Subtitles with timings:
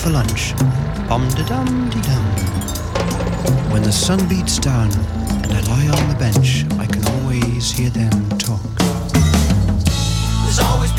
[0.00, 0.54] For lunch.
[1.08, 2.24] Bum dum dum.
[3.70, 4.90] When the sun beats down
[5.42, 8.62] and I lie on the bench, I can always hear them talk.
[10.42, 10.89] There's always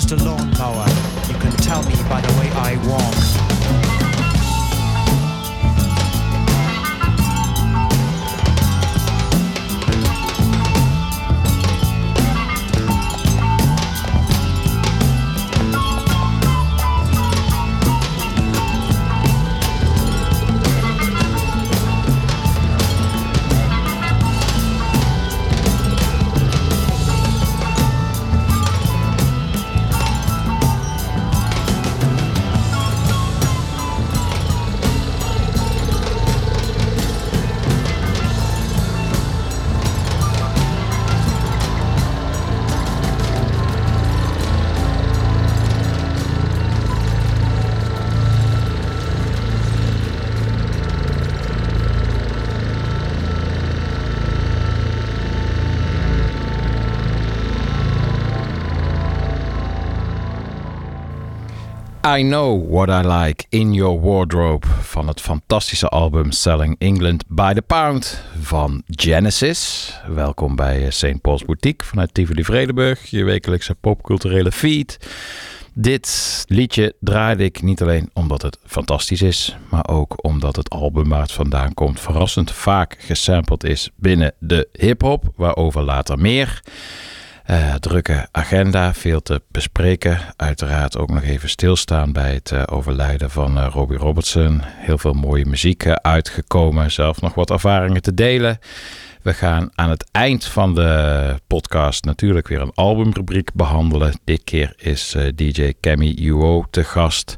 [0.00, 0.84] just a lawnmower.
[1.26, 3.25] You can tell me by the way I walk.
[62.16, 67.52] I Know What I Like in Your Wardrobe van het fantastische album Selling England by
[67.52, 69.92] the Pound van Genesis.
[70.06, 71.20] Welkom bij eh, St.
[71.20, 74.98] Paul's Boutique vanuit Tivoli Vredenburg, je wekelijkse popculturele feed.
[75.74, 81.08] Dit liedje draaide ik niet alleen omdat het fantastisch is, maar ook omdat het album
[81.08, 86.62] waar het vandaan komt verrassend vaak gesampled is binnen de hip-hop, waarover later meer.
[87.46, 90.18] Eh, drukke agenda, veel te bespreken.
[90.36, 94.60] Uiteraard ook nog even stilstaan bij het eh, overlijden van eh, Robbie Robertson.
[94.64, 98.58] Heel veel mooie muziek uitgekomen, zelf nog wat ervaringen te delen.
[99.22, 104.20] We gaan aan het eind van de podcast natuurlijk weer een albumrubriek behandelen.
[104.24, 107.36] Dit keer is DJ Cammy Uo te gast.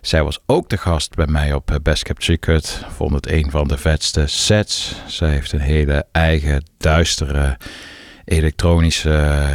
[0.00, 2.84] Zij was ook de gast bij mij op Best Kept Secret.
[2.88, 4.94] Vond het een van de vetste sets.
[5.06, 7.56] Zij heeft een hele eigen duistere
[8.30, 9.48] elektronische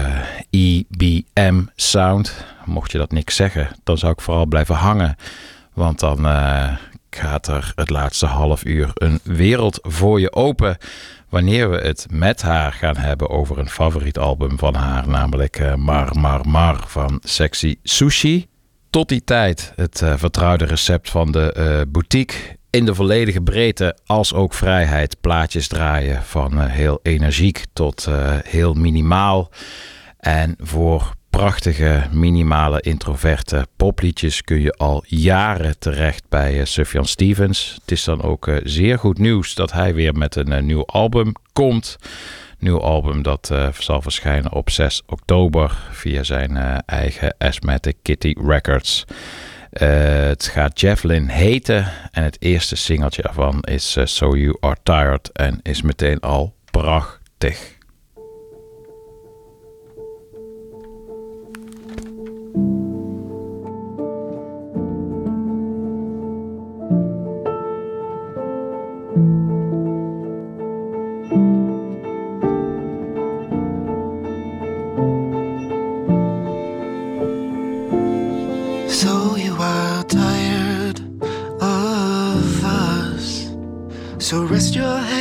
[0.49, 2.45] EBM sound.
[2.65, 5.15] Mocht je dat niks zeggen, dan zou ik vooral blijven hangen.
[5.73, 6.75] Want dan uh,
[7.09, 10.77] gaat er het laatste half uur een wereld voor je open.
[11.29, 15.75] Wanneer we het met haar gaan hebben over een favoriet album van haar, namelijk uh,
[15.75, 18.47] Mar Mar Mar van Sexy Sushi.
[18.89, 24.53] Tot die tijd het vertrouwde recept van de boutique in de volledige breedte als ook
[24.53, 28.07] vrijheid plaatjes draaien van heel energiek tot
[28.43, 29.51] heel minimaal.
[30.19, 37.77] En voor prachtige, minimale, introverte popliedjes kun je al jaren terecht bij uh, Sufjan Stevens.
[37.81, 41.97] Het is dan ook zeer goed nieuws dat hij weer met een nieuw album komt.
[42.59, 49.05] Nieuw album dat zal verschijnen op 6 oktober via zijn eigen Asthmatic Kitty Records.
[49.79, 55.59] Het gaat Javelin heten en het eerste singeltje ervan is So You Are Tired en
[55.61, 57.75] is meteen al prachtig.
[84.75, 85.14] Your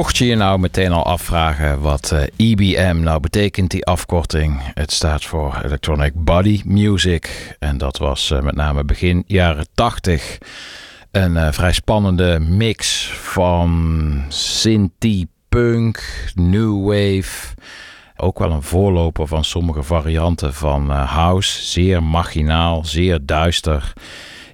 [0.00, 4.60] Mocht je je nou meteen al afvragen wat EBM eh, nou betekent, die afkorting.
[4.74, 7.56] Het staat voor Electronic Body Music.
[7.58, 10.38] En dat was eh, met name begin jaren 80
[11.10, 17.54] een uh, vrij spannende mix van synthie, punk, new wave.
[18.16, 21.64] Ook wel een voorloper van sommige varianten van house.
[21.64, 23.92] Zeer marginaal, zeer duister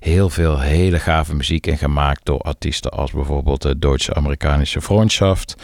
[0.06, 5.54] heel veel hele gave muziek in gemaakt door artiesten als bijvoorbeeld de Duitse-Amerikanische Freundschaft.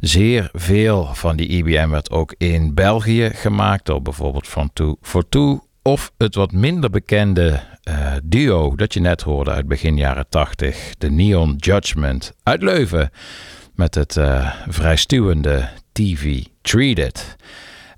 [0.00, 5.28] Zeer veel van die IBM werd ook in België gemaakt door bijvoorbeeld From Two for
[5.28, 5.60] Two.
[5.82, 10.94] Of het wat minder bekende uh, duo dat je net hoorde uit begin jaren 80,
[10.98, 13.10] de Neon Judgment uit Leuven.
[13.74, 17.36] Met het uh, vrij stuwende TV Treated.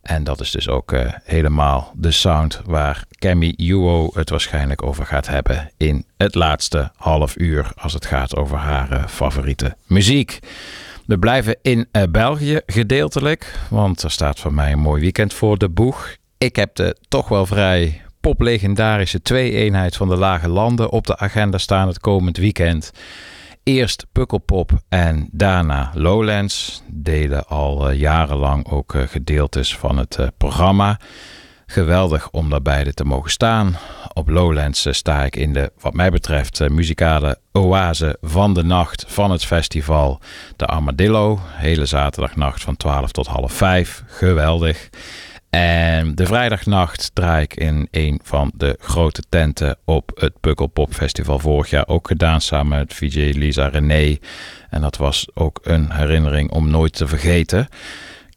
[0.02, 5.06] En dat is dus ook uh, helemaal de sound waar Cammy Yuo het waarschijnlijk over
[5.06, 10.38] gaat hebben in het laatste half uur als het gaat over haar uh, favoriete muziek.
[11.06, 15.58] We blijven in uh, België gedeeltelijk, want er staat voor mij een mooi weekend voor
[15.58, 16.16] de boeg.
[16.38, 21.58] Ik heb de toch wel vrij poplegendarische twee-eenheid van de Lage Landen op de agenda
[21.58, 22.92] staan het komend weekend.
[23.68, 26.82] Eerst Pukkelpop en daarna Lowlands.
[26.86, 31.00] Delen al uh, jarenlang ook uh, gedeeltes van het uh, programma.
[31.66, 33.76] Geweldig om daar beide te mogen staan.
[34.12, 39.30] Op Lowlands sta ik in de, wat mij betreft, muzikale oase van de nacht van
[39.30, 40.20] het festival.
[40.56, 41.38] De Armadillo.
[41.42, 44.02] Hele zaterdagnacht van 12 tot half 5.
[44.06, 44.88] Geweldig.
[45.50, 51.38] En de vrijdagnacht draai ik in een van de grote tenten op het Pukkelpop Festival.
[51.38, 54.16] Vorig jaar ook gedaan samen met VJ Lisa René.
[54.70, 57.68] En dat was ook een herinnering om nooit te vergeten.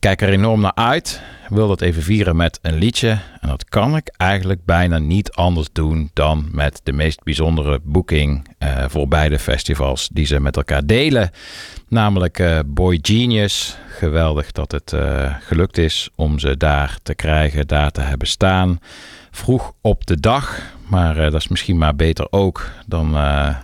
[0.02, 1.22] Kijk er enorm naar uit.
[1.50, 3.20] Wil dat even vieren met een liedje.
[3.40, 8.48] En dat kan ik eigenlijk bijna niet anders doen dan met de meest bijzondere boeking
[8.60, 11.30] uh, voor beide festivals die ze met elkaar delen.
[11.88, 13.78] Namelijk uh, Boy Genius.
[13.88, 18.80] Geweldig dat het uh, gelukt is om ze daar te krijgen, daar te hebben staan.
[19.32, 22.70] Vroeg op de dag, maar dat is misschien maar beter ook.
[22.86, 23.16] Dan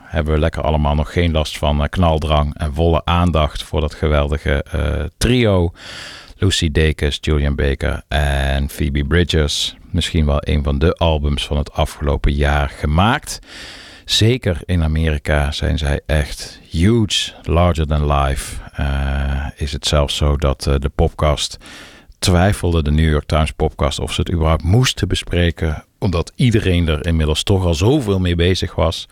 [0.04, 4.66] hebben we lekker allemaal nog geen last van knaldrang en volle aandacht voor dat geweldige
[5.18, 5.72] trio.
[6.40, 9.76] Lucy Dacus, Julian Baker en Phoebe Bridgers.
[9.92, 13.40] Misschien wel een van de albums van het afgelopen jaar gemaakt.
[14.06, 18.62] Zeker in Amerika zijn zij echt huge, larger than life.
[18.80, 21.58] Uh, is het zelfs zo dat uh, de podcast
[22.20, 25.86] twijfelde, de New York Times podcast, of ze het überhaupt moesten bespreken.
[26.00, 29.08] Omdat iedereen er inmiddels toch al zoveel mee bezig was.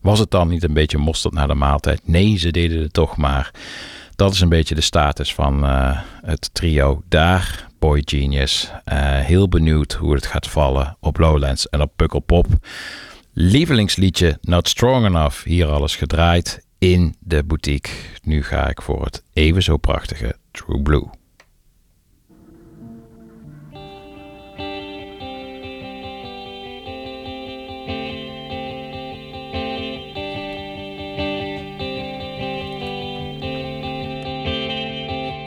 [0.00, 2.00] Was het dan niet een beetje mosterd naar de maaltijd?
[2.04, 3.50] Nee, ze deden het toch maar.
[4.18, 7.68] Dat is een beetje de status van uh, het trio daar.
[7.78, 8.70] Boy Genius.
[8.92, 12.46] Uh, heel benieuwd hoe het gaat vallen op Lowlands en op Pukkelpop.
[13.32, 15.44] Lievelingsliedje Not Strong Enough.
[15.44, 17.92] Hier alles gedraaid in de boutique.
[18.22, 21.17] Nu ga ik voor het even zo prachtige True Blue.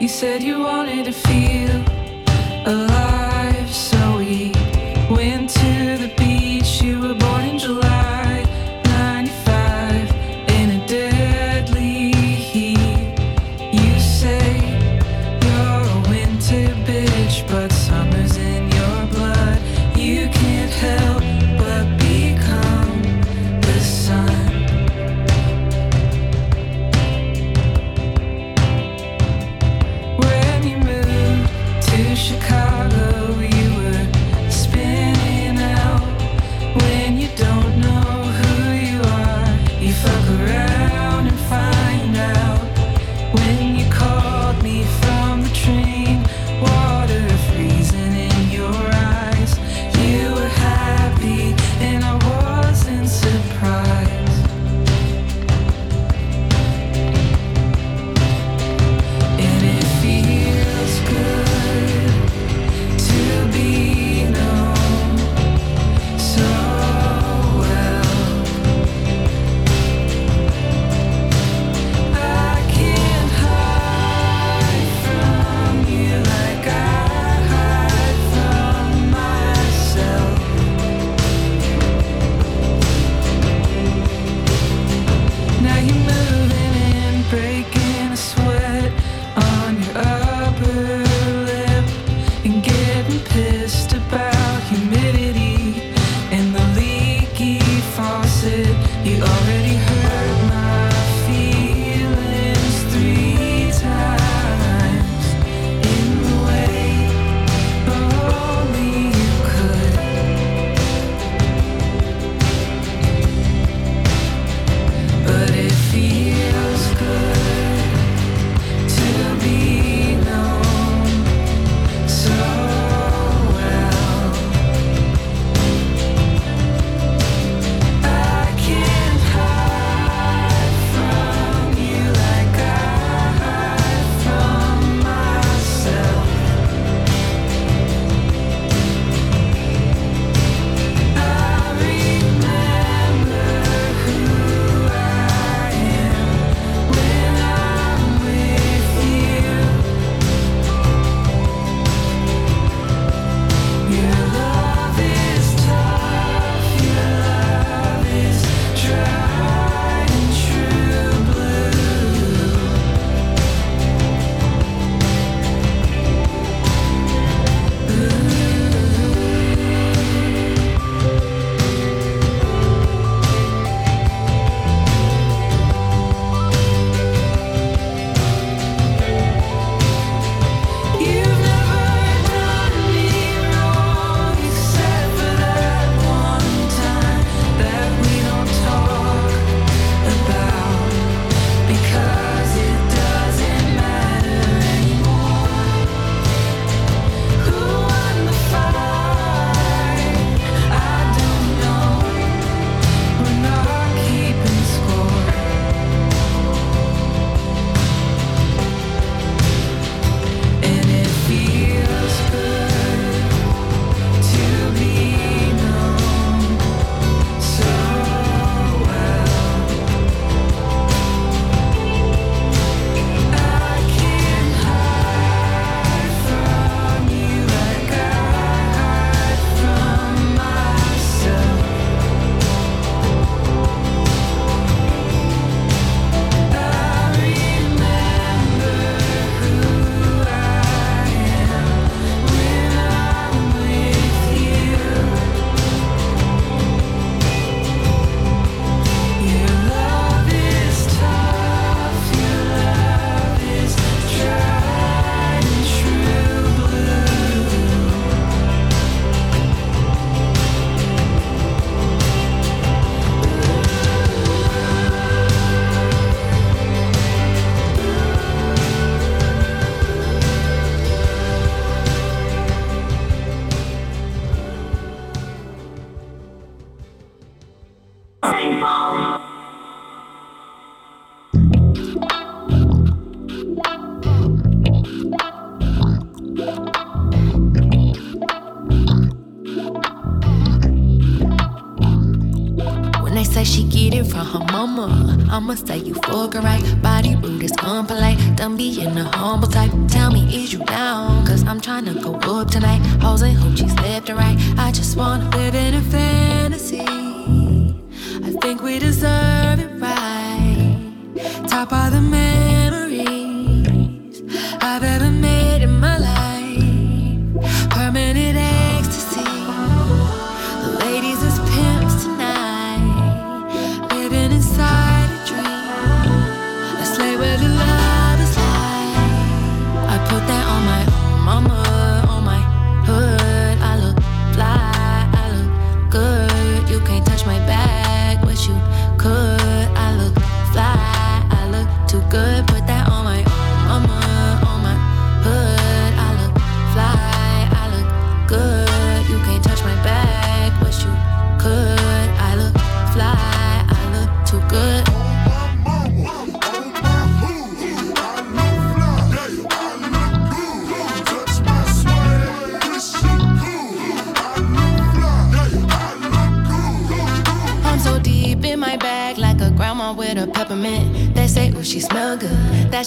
[0.02, 1.70] You said you wanted to feel
[2.66, 3.11] alive,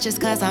[0.04, 0.42] just cause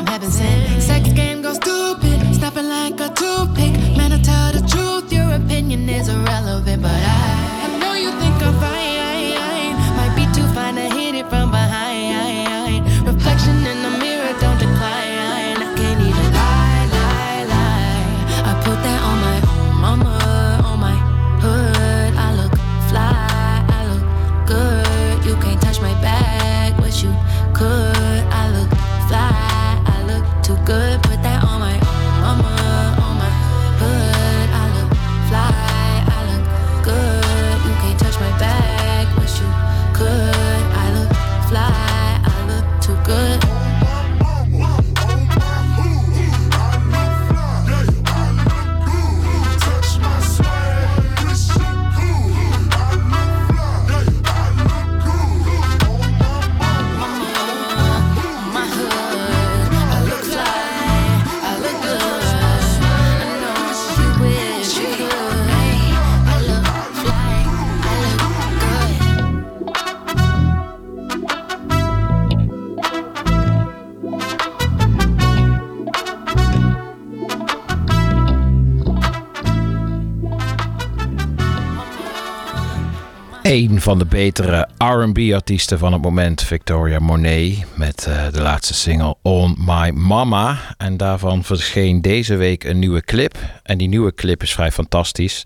[83.84, 89.56] van de betere RB-artiesten van het moment, Victoria Monet, met eh, de laatste single On
[89.58, 90.58] My Mama.
[90.78, 93.38] En daarvan verscheen deze week een nieuwe clip.
[93.63, 95.43] En die nieuwe clip is vrij fantastisch.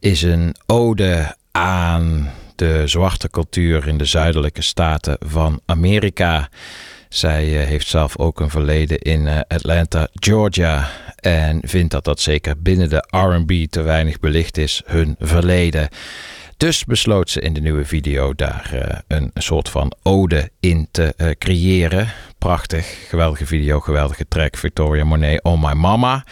[0.00, 6.48] Is een ode aan de zwarte cultuur in de zuidelijke staten van Amerika.
[7.08, 10.90] Zij eh, heeft zelf ook een verleden in eh, Atlanta, Georgia.
[11.16, 15.88] En vindt dat dat zeker binnen de RB te weinig belicht is, hun verleden.
[16.56, 21.14] Dus besloot ze in de nieuwe video daar eh, een soort van ode in te
[21.16, 22.12] eh, creëren.
[22.38, 24.56] Prachtig, geweldige video, geweldige track.
[24.56, 26.24] Victoria Monet, Oh My Mama.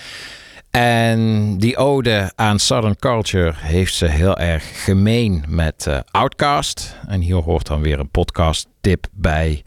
[0.70, 6.96] En die ode aan Southern Culture heeft ze heel erg gemeen met eh, Outkast.
[7.06, 9.62] En hier hoort dan weer een podcast tip bij.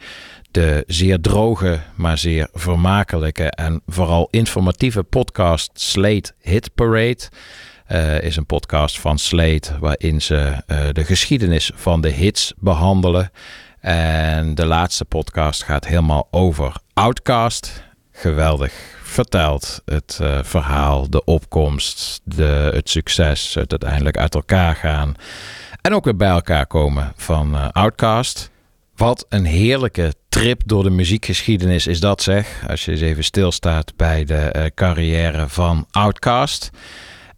[0.51, 7.29] De zeer droge, maar zeer vermakelijke en vooral informatieve podcast Slate Hit Parade.
[7.85, 13.31] Eh, is een podcast van Slate waarin ze eh, de geschiedenis van de hits behandelen.
[13.79, 17.83] En de laatste podcast gaat helemaal over Outcast.
[18.11, 19.81] Geweldig verteld.
[19.85, 25.15] Het eh, verhaal, de opkomst, de, het succes, het uiteindelijk uit elkaar gaan.
[25.81, 28.49] En ook weer bij elkaar komen van Outcast.
[28.95, 32.63] Wat een heerlijke trip door de muziekgeschiedenis is dat zeg.
[32.67, 36.69] Als je eens even stilstaat bij de eh, carrière van Outcast.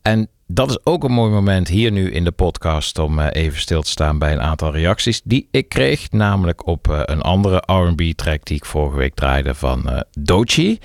[0.02, 3.60] En dat is ook een mooi moment hier nu in de podcast om eh, even
[3.60, 6.12] stil te staan bij een aantal reacties die ik kreeg.
[6.12, 10.80] Namelijk op eh, een andere RB track die ik vorige week draaide van eh, Dochi.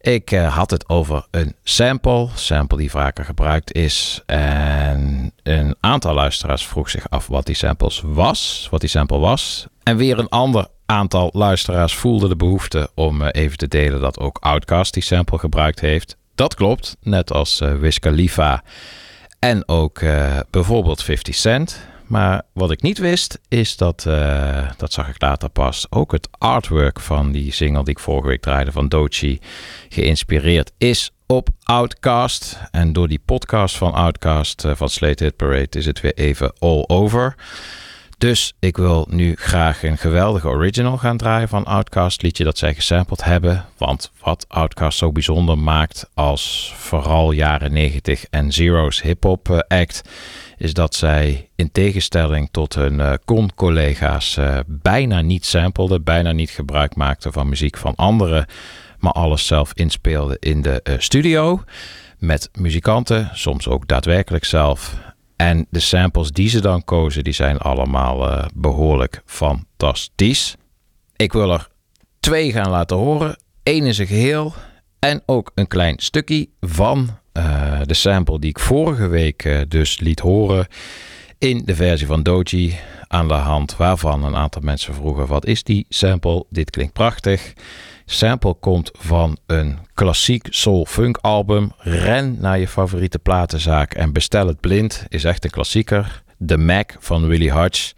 [0.00, 4.22] Ik had het over een sample, sample die vaker gebruikt is.
[4.26, 9.66] En een aantal luisteraars vroeg zich af wat die samples was, wat die sample was.
[9.82, 14.38] En weer een ander aantal luisteraars voelde de behoefte om even te delen dat ook
[14.38, 16.16] Outkast die sample gebruikt heeft.
[16.34, 17.98] Dat klopt, net als eh, Wiz
[19.38, 21.80] en ook eh, bijvoorbeeld 50 Cent.
[22.06, 26.28] Maar wat ik niet wist, is dat, eh, dat zag ik later pas, ook het
[26.38, 29.38] artwork van die single die ik vorige week draaide van Dochi
[29.88, 32.58] geïnspireerd is op Outcast.
[32.70, 36.52] En door die podcast van Outcast uh, van Slate Hit Parade is het weer even
[36.58, 37.34] all over.
[38.22, 42.74] Dus ik wil nu graag een geweldige original gaan draaien van Outcast, liedje dat zij
[42.74, 43.64] gesampled hebben.
[43.78, 50.02] Want wat Outcast zo bijzonder maakt als vooral jaren 90 en Zero's hip-hop eh, act,
[50.56, 56.50] is dat zij in tegenstelling tot hun uh, con-collega's uh, bijna niet sampleden, bijna niet
[56.50, 58.46] gebruik maakten van muziek van anderen,
[58.98, 61.62] maar alles zelf inspeelden in de studio.
[62.18, 64.94] Met muzikanten, soms ook daadwerkelijk zelf.
[65.42, 70.54] En de samples die ze dan kozen, die zijn allemaal uh, behoorlijk fantastisch.
[71.16, 71.68] Ik wil er
[72.20, 73.36] twee gaan laten horen.
[73.62, 74.54] Eén in zijn geheel
[74.98, 80.00] en ook een klein stukje van uh, de sample die ik vorige week uh, dus
[80.00, 80.66] liet horen
[81.38, 82.78] in de versie van Doji.
[83.06, 86.44] Aan de hand waarvan een aantal mensen vroegen: wat is die sample?
[86.50, 87.52] Dit klinkt prachtig.
[88.04, 91.72] Sample komt van een klassiek soul-funk album.
[91.78, 95.04] Ren naar je favoriete platenzaak en bestel het blind.
[95.08, 96.22] Is echt een klassieker.
[96.46, 97.92] The Mac van Willie Hutch.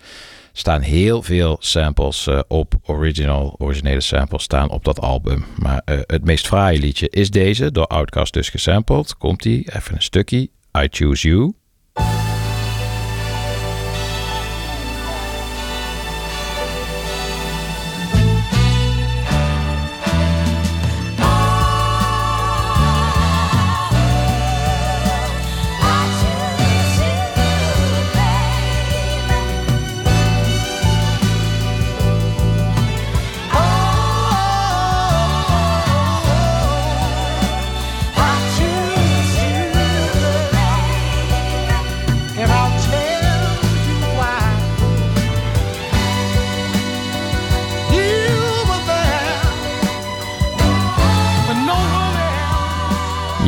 [0.53, 2.75] Staan heel veel samples uh, op.
[2.83, 5.45] Original, originele samples staan op dat album.
[5.57, 7.73] Maar uh, het meest fraaie liedje is deze.
[7.73, 9.17] Door Outkast dus gesampled.
[9.17, 9.75] Komt ie.
[9.77, 10.39] Even een stukje.
[10.79, 11.55] I Choose You.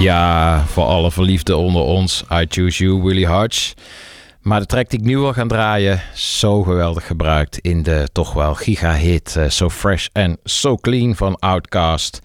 [0.06, 3.74] Ja, voor alle verliefden onder ons, I Choose You, Willie Hutch.
[4.40, 8.32] Maar de track die ik nu wil gaan draaien, zo geweldig gebruikt in de toch
[8.32, 12.20] wel giga-hit uh, So Fresh and So Clean van Outkast.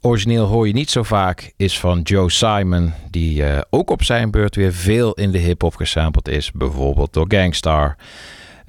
[0.00, 4.30] Origineel hoor je niet zo vaak, is van Joe Simon, die uh, ook op zijn
[4.30, 7.96] beurt weer veel in de hip-hop gesampled is, bijvoorbeeld door Gangstar.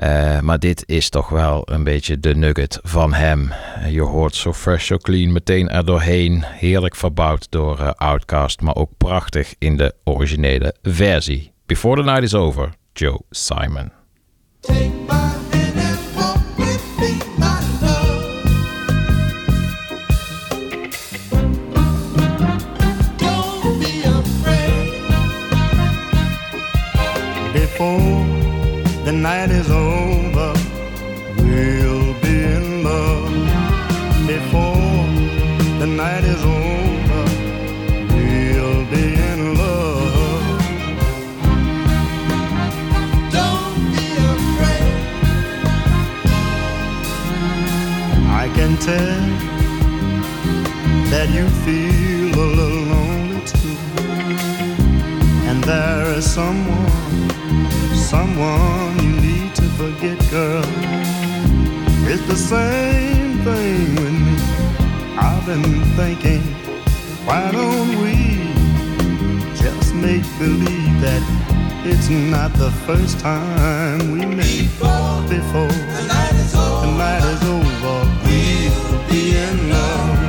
[0.04, 3.52] Uh, maar dit is toch wel een beetje de nugget van hem.
[3.90, 6.44] Je hoort zo fresh, so clean meteen er doorheen.
[6.46, 11.52] Heerlijk verbouwd door uh, Outcast, maar ook prachtig in de originele versie.
[11.66, 13.92] Before the Night is Over, Joe Simon.
[27.54, 28.19] Before
[29.20, 30.54] night is over,
[31.44, 33.32] we'll be in love.
[34.26, 35.04] Before
[35.80, 37.24] the night is over,
[38.14, 40.62] we'll be in love.
[43.38, 44.96] Don't be afraid.
[48.42, 49.22] I can tell
[51.12, 53.78] that you feel a little lonely too.
[55.50, 56.90] And there is someone,
[57.94, 58.69] someone
[62.30, 64.36] the same thing with me.
[65.18, 65.64] I've been
[65.98, 66.42] thinking,
[67.26, 68.38] why don't we
[69.56, 71.24] just make believe that
[71.86, 76.86] it's not the first time we met before before The night is over.
[76.86, 80.20] the night is over, we'll be in love.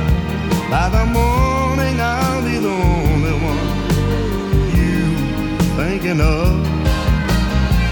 [0.71, 3.67] By the morning, I'll be the only one
[4.77, 4.97] you
[5.77, 6.65] thinking of.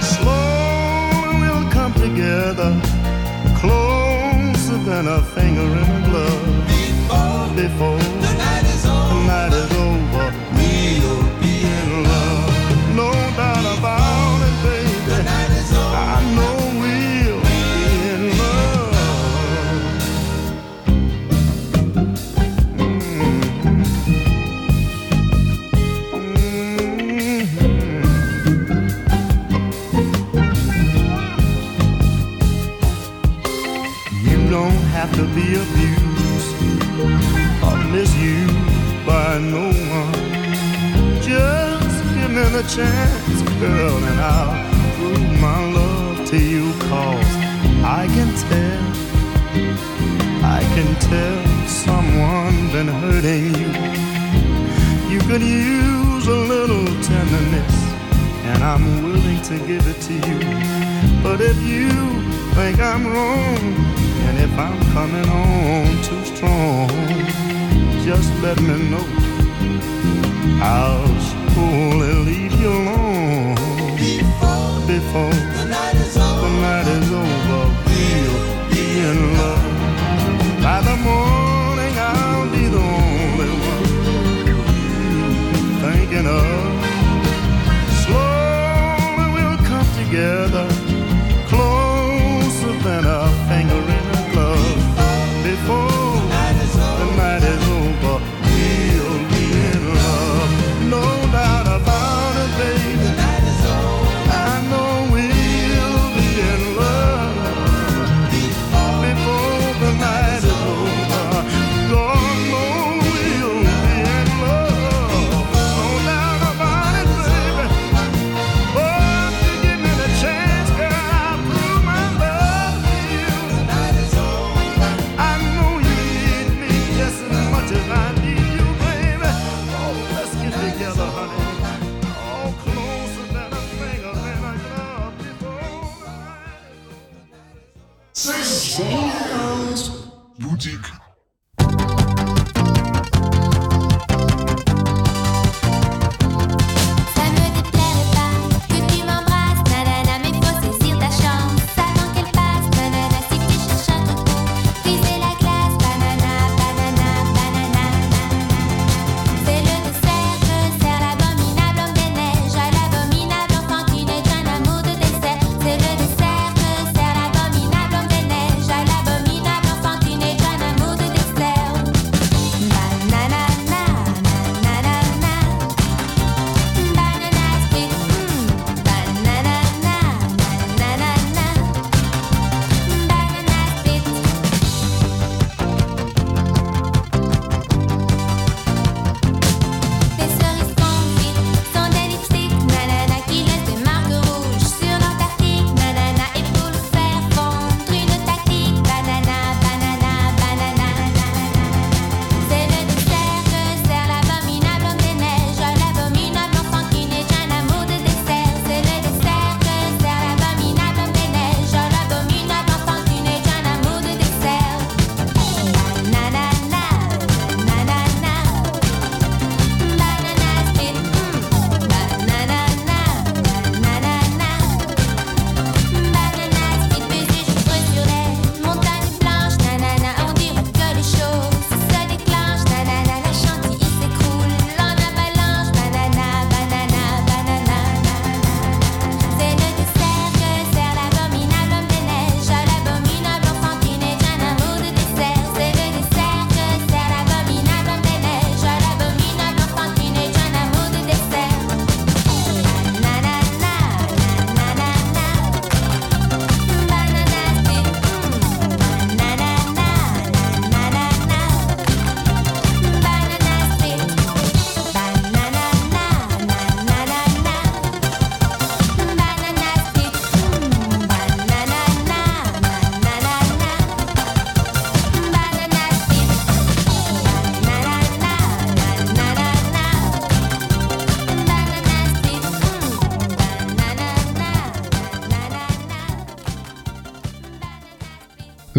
[0.01, 2.71] Slowly we'll come together,
[4.85, 7.55] than a finger in a glove.
[7.55, 8.28] Before The
[42.79, 44.55] chance, girl, and I'll
[44.95, 47.31] prove my love to you, cause
[47.99, 48.83] I can tell,
[50.57, 53.71] I can tell someone been hurting you.
[55.11, 57.75] You could use a little tenderness,
[58.49, 60.39] and I'm willing to give it to you.
[61.21, 61.89] But if you
[62.55, 63.61] think I'm wrong,
[64.25, 66.89] and if I'm coming on too strong,
[68.07, 69.07] just let me know.
[70.61, 73.55] I'll surely leave before.
[74.85, 75.58] before.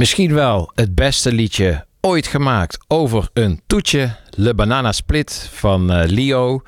[0.00, 4.16] Misschien wel het beste liedje ooit gemaakt over een toetje.
[4.30, 6.62] Le Banana Split van uh, Leo.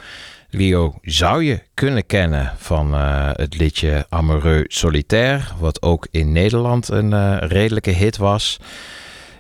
[0.51, 6.89] Leo zou je kunnen kennen van eh, het liedje Amoureux Solitaire, wat ook in Nederland
[6.89, 8.57] een eh, redelijke hit was.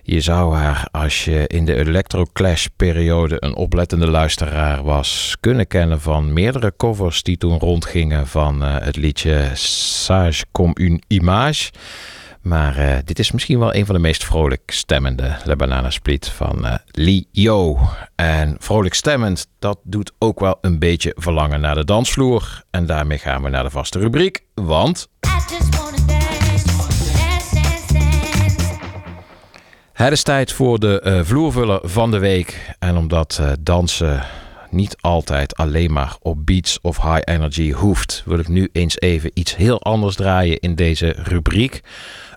[0.03, 5.67] Je zou haar, als je in de electro clash periode een oplettende luisteraar was, kunnen
[5.67, 11.71] kennen van meerdere covers die toen rondgingen van het liedje Sage comme une image.
[12.43, 16.67] Maar eh, dit is misschien wel een van de meest vrolijk stemmende Lebanana Split van
[16.67, 17.51] eh, uh, Lee
[18.15, 22.63] En vrolijk stemmend, dat doet ook wel een beetje verlangen naar de dansvloer.
[22.71, 25.09] En daarmee gaan we naar de vaste rubriek, want...
[29.93, 32.75] Het is tijd voor de vloervullen vloervuller van de week.
[32.79, 34.23] En omdat dansen
[34.71, 39.31] niet altijd alleen maar op beats of high energy hoeft, wil ik nu eens even
[39.35, 41.81] iets heel anders draaien in deze rubriek.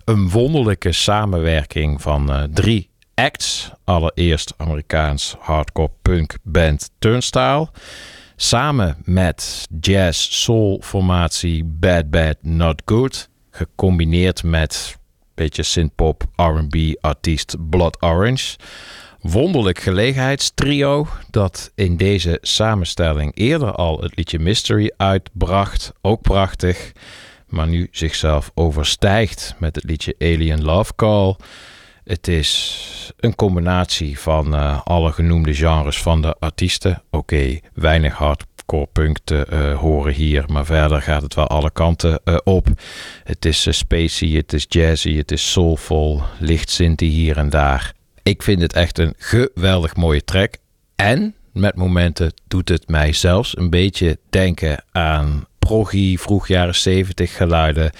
[0.06, 3.72] Een wonderlijke samenwerking van eh, drie acts.
[3.84, 7.70] Allereerst Amerikaans hardcore punk band Turnstile.
[8.36, 13.30] Samen met jazz soul formatie Bad Bad Not Good.
[13.52, 14.98] Gecombineerd met
[15.34, 18.58] beetje synthpop R&B artiest Blood Orange.
[19.22, 25.92] Wonderlijk gelegenheidstrio dat in deze samenstelling eerder al het liedje Mystery uitbracht.
[26.02, 26.92] Ook prachtig
[27.56, 31.36] maar nu zichzelf overstijgt met het liedje Alien Love Call.
[32.04, 37.02] Het is een combinatie van eh, alle genoemde genres van de artiesten.
[37.12, 42.20] Oké, weinig hardcore punk te eh, horen hier, maar verder gaat het wel alle kanten
[42.24, 42.68] eh, op.
[43.24, 47.94] Het is spacey, het is jazzy, het is soulful, licht synthie hier en daar.
[48.24, 50.58] Ik vind het echt een geweldig mooie track.
[50.96, 57.36] En met momenten doet het mij zelfs een beetje denken aan proggy, vroeg jaren 70
[57.36, 57.92] geluiden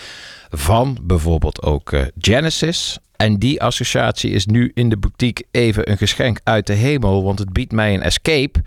[0.50, 2.98] van bijvoorbeeld ook Genesis.
[3.16, 7.40] En die associatie is nu in de boutique even een geschenk uit de hemel, want
[7.40, 8.62] het biedt mij een escape.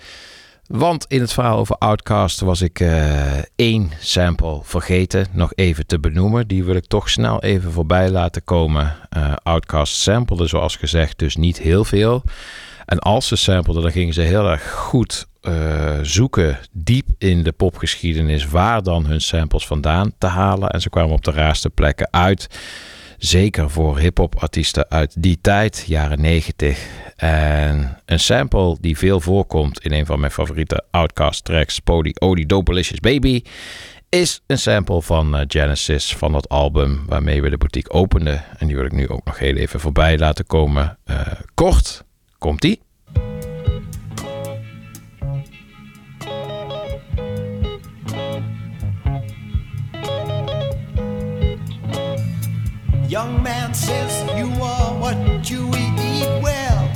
[0.67, 5.99] Want in het verhaal over Outcast was ik uh, één sample vergeten nog even te
[5.99, 6.47] benoemen.
[6.47, 8.97] Die wil ik toch snel even voorbij laten komen.
[9.17, 12.23] Uh, Outcast samplede zoals gezegd dus niet heel veel.
[12.87, 17.53] En als ze sampleden, dan gingen ze heel erg goed uh, zoeken diep in de
[17.53, 20.71] popgeschiedenis waar dan hun samples vandaan te halen.
[20.71, 22.49] En ze kwamen op de raarste plekken uit.
[23.19, 26.87] Zeker voor hip-hop artiesten uit die tijd, jaren 90.
[27.17, 32.47] En een sample die veel voorkomt in een van mijn favoriete Outcast tracks, Pody Odi
[32.47, 33.43] Dopelicious Baby,
[34.09, 38.45] is een sample van uh, Genesis van dat album waarmee we de boutique openden.
[38.59, 40.99] En die wil ik nu ook nog heel even voorbij laten komen.
[41.07, 41.21] Uh,
[41.55, 42.05] kort
[42.39, 42.87] komt die.
[53.09, 56.91] Young man says you are what you eat well.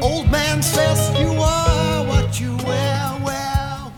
[0.00, 3.92] Old man says you are what you wear well.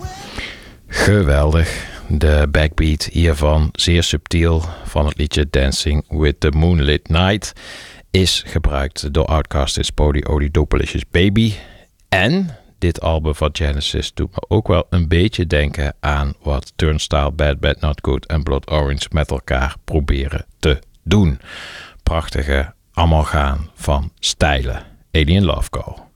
[0.89, 1.91] Geweldig.
[2.09, 7.53] De backbeat hiervan, zeer subtiel, van het liedje Dancing with the Moonlit Night,
[8.11, 11.53] is gebruikt door Outcast's Pody Odi Dopelicious Baby.
[12.09, 17.31] En dit album van Genesis doet me ook wel een beetje denken aan wat Turnstile,
[17.31, 21.41] Bad Bad Not Good en Blood Orange met elkaar proberen te doen.
[22.03, 24.83] Prachtige amalgaan van stijlen.
[25.13, 26.12] Alien Love Call.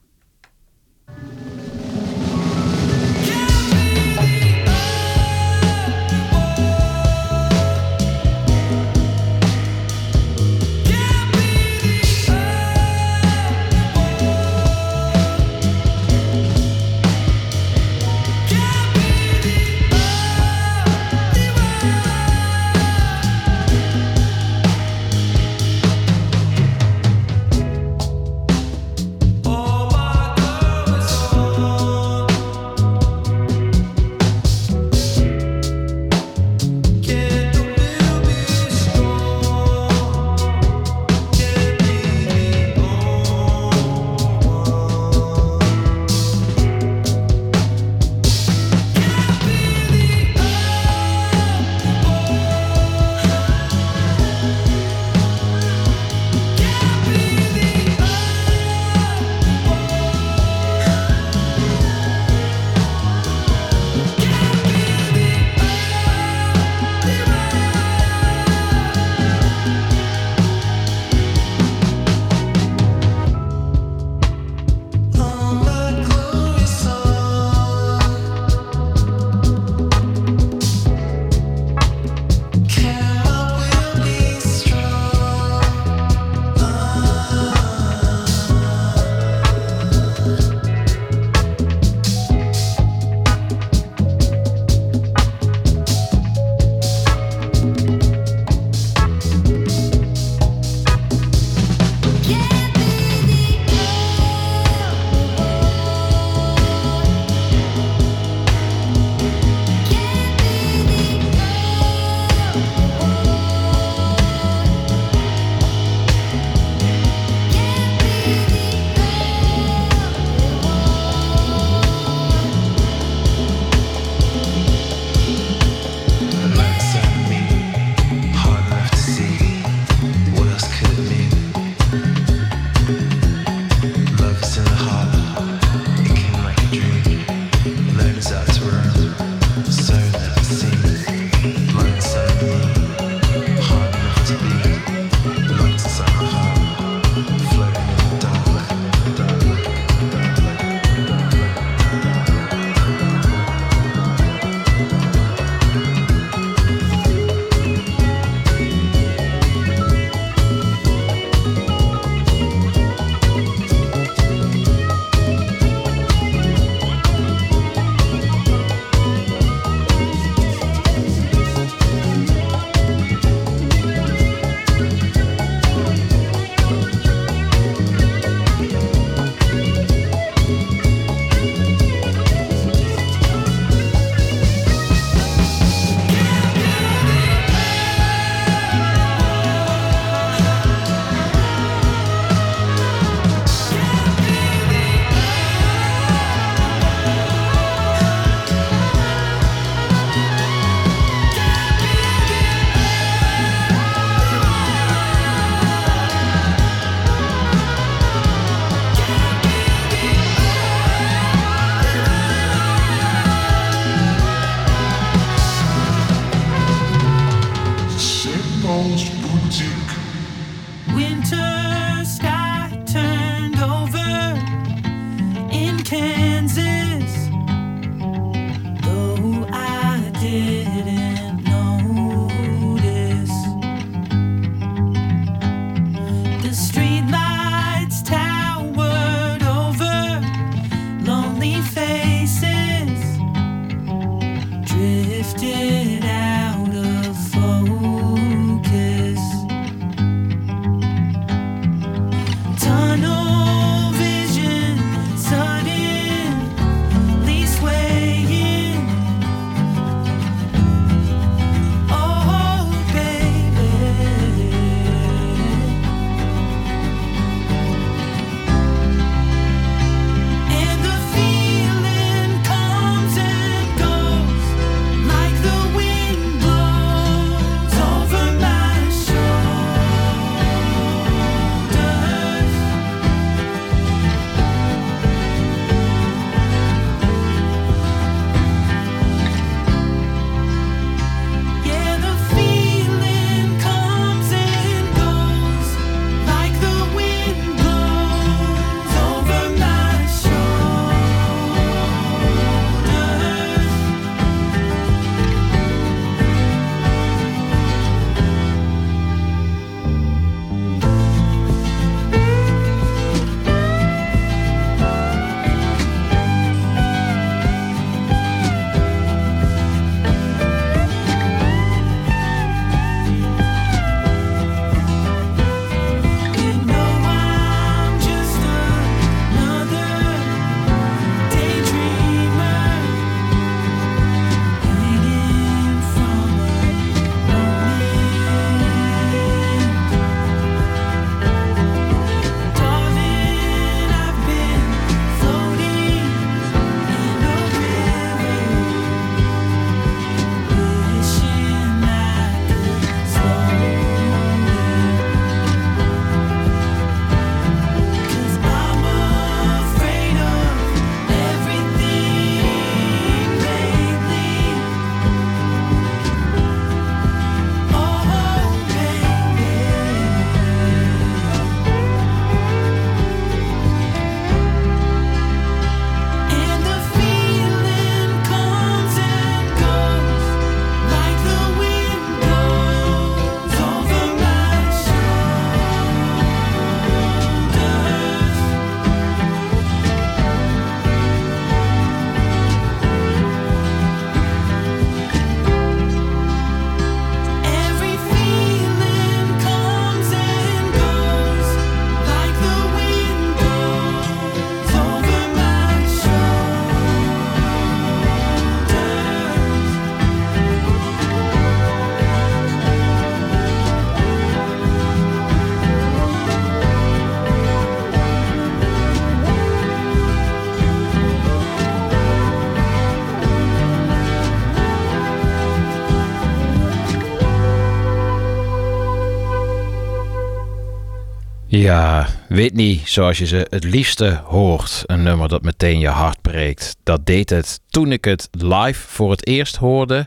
[431.57, 434.83] Ja, Whitney, zoals je ze het liefste hoort.
[434.87, 436.77] Een nummer dat meteen je hart breekt.
[436.83, 440.07] Dat deed het toen ik het live voor het eerst hoorde.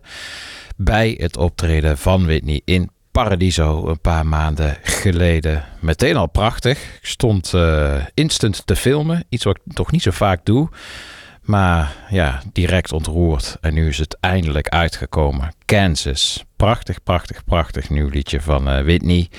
[0.77, 5.63] Bij het optreden van Whitney in Paradiso een paar maanden geleden.
[5.79, 6.83] Meteen al prachtig.
[6.83, 9.25] Ik stond eh, instant te filmen.
[9.29, 10.69] Iets wat ik toch niet zo vaak doe.
[11.41, 13.57] Maar ja, direct ontroerd.
[13.61, 15.53] En nu is het eindelijk uitgekomen.
[15.65, 16.43] Kansas.
[16.55, 19.29] Prachtig, prachtig, prachtig nieuw liedje van eh, Whitney.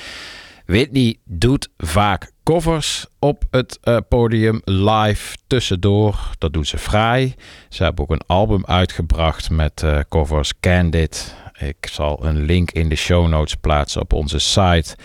[0.71, 6.19] Whitney doet vaak covers op het eh, podium live tussendoor.
[6.39, 7.35] Dat doet ze fraai.
[7.69, 11.35] Ze hebben ook een album uitgebracht met eh, covers Candid.
[11.59, 14.97] Ik zal een link in de show notes plaatsen op onze site.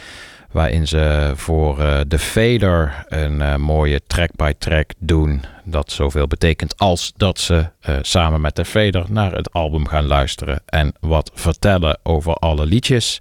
[0.51, 5.41] Waarin ze voor eh, de Fader een mooie track-by-track doen.
[5.63, 7.69] Dat zoveel betekent als dat ze
[8.01, 10.61] samen met de Fader naar het album gaan luisteren.
[10.65, 13.19] En wat vertellen over alle liedjes.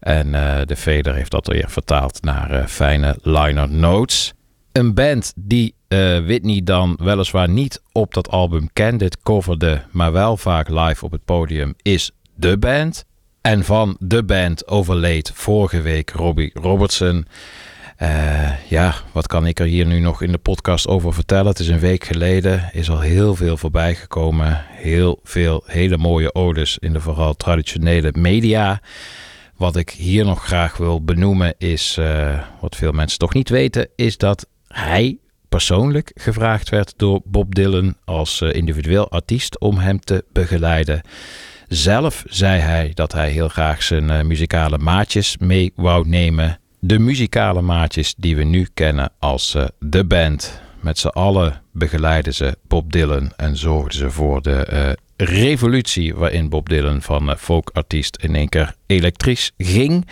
[0.00, 4.32] En eh, de Vader heeft dat weer vertaald naar eh, fijne liner notes.
[4.72, 10.36] Een band die eh, Whitney dan weliswaar niet op dat album Candid coverde, maar wel
[10.36, 13.04] vaak live op het podium, is The Band.
[13.40, 17.26] En van The Band overleed vorige week Robbie Robertson.
[18.68, 21.46] Ja, wat kan ik er hier nu nog in de podcast over vertellen?
[21.46, 24.64] Het is een week geleden, is al heel veel voorbij gekomen.
[24.68, 28.80] Heel veel hele mooie odes in de vooral traditionele media.
[29.58, 33.88] Wat ik hier nog graag wil benoemen is, eh, wat veel mensen toch niet weten,
[33.96, 40.00] is dat hij persoonlijk gevraagd werd door Bob Dylan als eh, individueel artiest om hem
[40.00, 41.00] te begeleiden.
[41.68, 46.58] Zelf zei hij dat hij heel graag zijn eh, muzikale maatjes mee wou nemen.
[46.80, 49.56] De muzikale maatjes die we nu kennen als
[49.90, 50.60] The Band.
[50.80, 56.68] Met z'n allen begeleiden ze Bob Dylan en zorgden ze voor de revolutie waarin Bob
[56.68, 60.08] Dylan van uh, folkartiest in één keer elektrisch ging.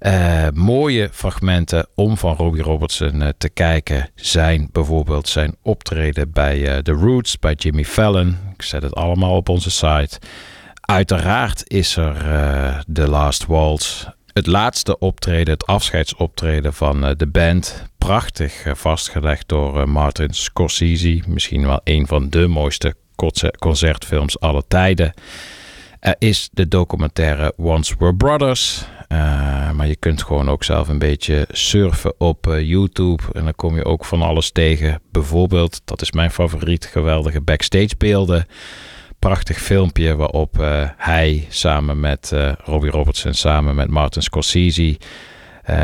[0.00, 6.82] Uh, mooie fragmenten om van Robbie Robertson uh, te kijken zijn bijvoorbeeld zijn optreden bij
[6.82, 8.36] The Roots, bij Jimmy Fallon.
[8.54, 10.18] Ik zet het allemaal op onze site.
[10.80, 12.14] Uiteraard is er
[12.92, 14.06] The Last Waltz.
[14.36, 17.84] Het laatste optreden, het afscheidsoptreden van de band.
[17.98, 21.22] Prachtig vastgelegd door Martin Scorsese.
[21.26, 22.94] Misschien wel een van de mooiste
[23.58, 25.14] concertfilms aller tijden.
[26.00, 28.84] Er is de documentaire Once Were Brothers.
[29.74, 33.22] Maar je kunt gewoon ook zelf een beetje surfen op YouTube.
[33.32, 35.00] En dan kom je ook van alles tegen.
[35.12, 38.46] Bijvoorbeeld, dat is mijn favoriet, geweldige backstage beelden.
[39.18, 42.32] Prachtig filmpje waarop uh, hij samen met
[42.64, 44.98] Robbie Robertson, samen met Martin Scorsese...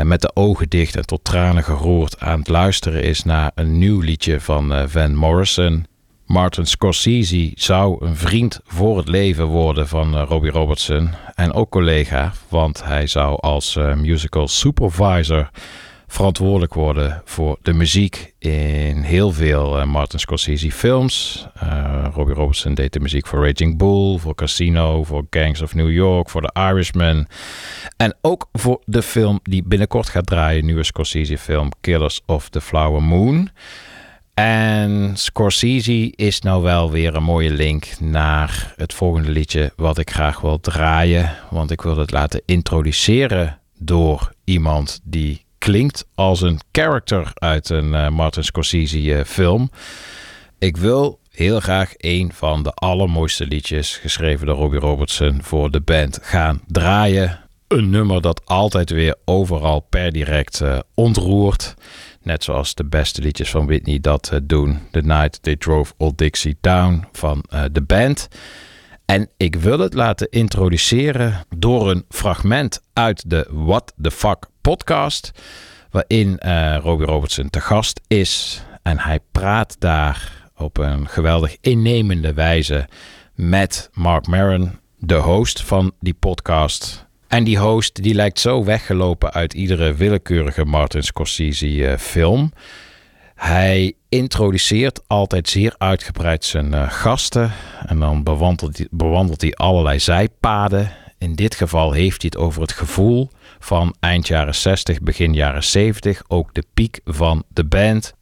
[0.03, 3.99] met de ogen dicht en tot tranen geroerd aan het luisteren is naar een nieuw
[3.99, 5.85] liedje van Van Morrison...
[6.25, 11.69] Martin Scorsese zou een vriend voor het leven worden van uh, Robbie Robertson en ook
[11.69, 15.49] collega, want hij zou als uh, musical supervisor
[16.13, 21.47] verantwoordelijk worden voor de muziek in heel veel uh, Martin Scorsese films.
[22.13, 26.29] Robbie Robertson deed de muziek voor Raging Bull, voor Casino, voor Gangs of New York,
[26.29, 27.27] voor The Irishman
[27.97, 32.61] en ook voor de film die binnenkort gaat draaien, nieuwe Scorsese film Killers of the
[32.61, 33.49] Flower Moon.
[34.33, 40.11] En Scorsese is nou wel weer een mooie link naar het volgende liedje wat ik
[40.11, 41.35] graag wil draaien.
[41.49, 47.93] Want ik wil het laten introduceren door iemand die klinkt als een character uit een
[47.93, 49.71] uh, Martin Scorsese uh, film.
[50.59, 55.81] Ik wil heel graag een van de allermooiste liedjes geschreven door Robbie Robertson voor de
[55.81, 57.39] band gaan draaien.
[57.67, 61.73] Een nummer dat altijd weer overal per direct uh, ontroert.
[62.21, 64.79] Net zoals de beste liedjes van Whitney dat doen.
[64.91, 68.27] The Night They Drove Old Dixie Down van de band.
[69.05, 75.31] En ik wil het laten introduceren door een fragment uit de What the Fuck podcast.
[75.89, 78.63] Waarin uh, Robbie Robertson te gast is.
[78.81, 82.87] En hij praat daar op een geweldig innemende wijze
[83.35, 87.05] met Mark Maron, de host van die podcast.
[87.27, 92.51] En die host die lijkt zo weggelopen uit iedere willekeurige Martin Scorsese uh, film.
[93.35, 97.51] Hij introduceert altijd zeer uitgebreid zijn uh, gasten.
[97.85, 100.91] En dan bewandelt hij, bewandelt hij allerlei zijpaden.
[101.17, 103.29] In dit geval heeft hij het over het gevoel
[103.59, 106.21] van eind jaren 60, begin jaren 70.
[106.27, 108.13] Ook de piek van de band.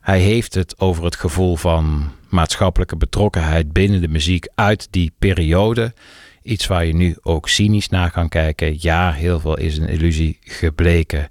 [0.00, 5.94] Hij heeft het over het gevoel van maatschappelijke betrokkenheid binnen de muziek uit die periode.
[6.42, 8.76] Iets waar je nu ook cynisch naar kan kijken.
[8.78, 11.28] Ja, heel veel is een illusie gebleken.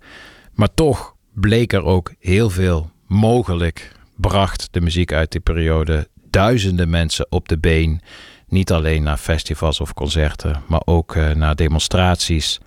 [0.53, 3.91] Maar toch bleek er ook heel veel mogelijk.
[4.15, 8.01] Bracht de muziek uit die periode duizenden mensen op de been.
[8.47, 12.59] Niet alleen naar festivals of concerten, maar ook uh, naar demonstraties.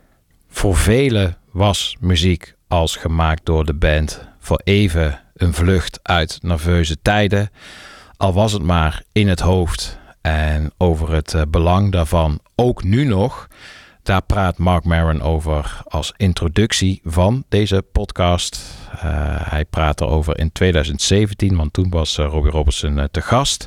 [0.49, 7.03] Voor velen was muziek als gemaakt door de band voor even een vlucht uit nerveuze
[7.03, 7.51] tijden.
[8.16, 13.05] Al was het maar in het hoofd en over het uh, belang daarvan, ook nu
[13.05, 13.49] nog,
[14.03, 18.62] daar praat Mark Maron over als introductie van deze podcast.
[18.94, 19.01] Uh,
[19.51, 23.66] hij praat erover in 2017, want toen was uh, Robbie Robertson te gast.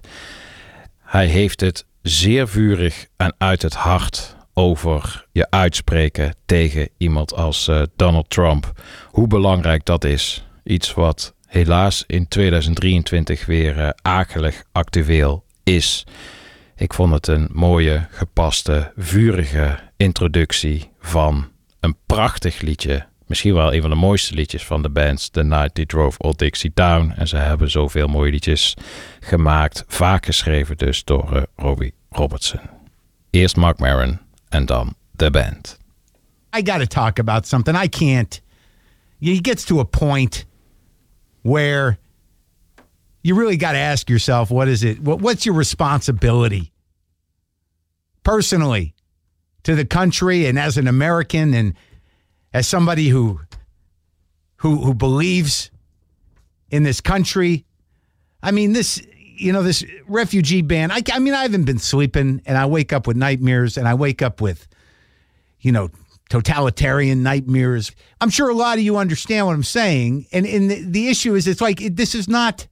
[1.00, 7.72] Hij heeft het zeer vurig en uit het hart over je uitspreken tegen iemand als
[7.96, 8.72] Donald Trump.
[9.10, 10.46] Hoe belangrijk dat is.
[10.64, 16.06] Iets wat helaas in 2023 weer akelig actueel is.
[16.76, 23.06] Ik vond het een mooie, gepaste, vurige introductie van een prachtig liedje.
[23.28, 26.40] Misschien wel een van de mooiste liedjes van de band, The Night They Drove Old
[26.40, 27.14] Dixie Down.
[27.16, 28.74] En ze hebben zoveel mooie liedjes
[29.20, 32.60] gemaakt, vaak geschreven dus door uh, Robbie Robertson.
[33.30, 35.80] Eerst Mark Maron en dan de band.
[36.58, 37.84] I got to talk about something.
[37.84, 38.42] I can't.
[39.20, 40.46] He gets to a point
[41.42, 41.98] where
[43.22, 46.72] you really got to ask yourself what is it what, what's your responsibility
[48.22, 48.93] personally
[49.64, 51.74] to the country and as an american and
[52.54, 53.40] as somebody who
[54.58, 55.72] who who believes
[56.70, 57.66] in this country
[58.42, 62.42] i mean this you know this refugee ban I, I mean i haven't been sleeping
[62.46, 64.68] and i wake up with nightmares and i wake up with
[65.60, 65.90] you know
[66.34, 67.92] totalitarian nightmares.
[68.20, 70.26] I'm sure a lot of you understand what I'm saying.
[70.32, 72.66] And, and the, the issue is, it's like it, this is not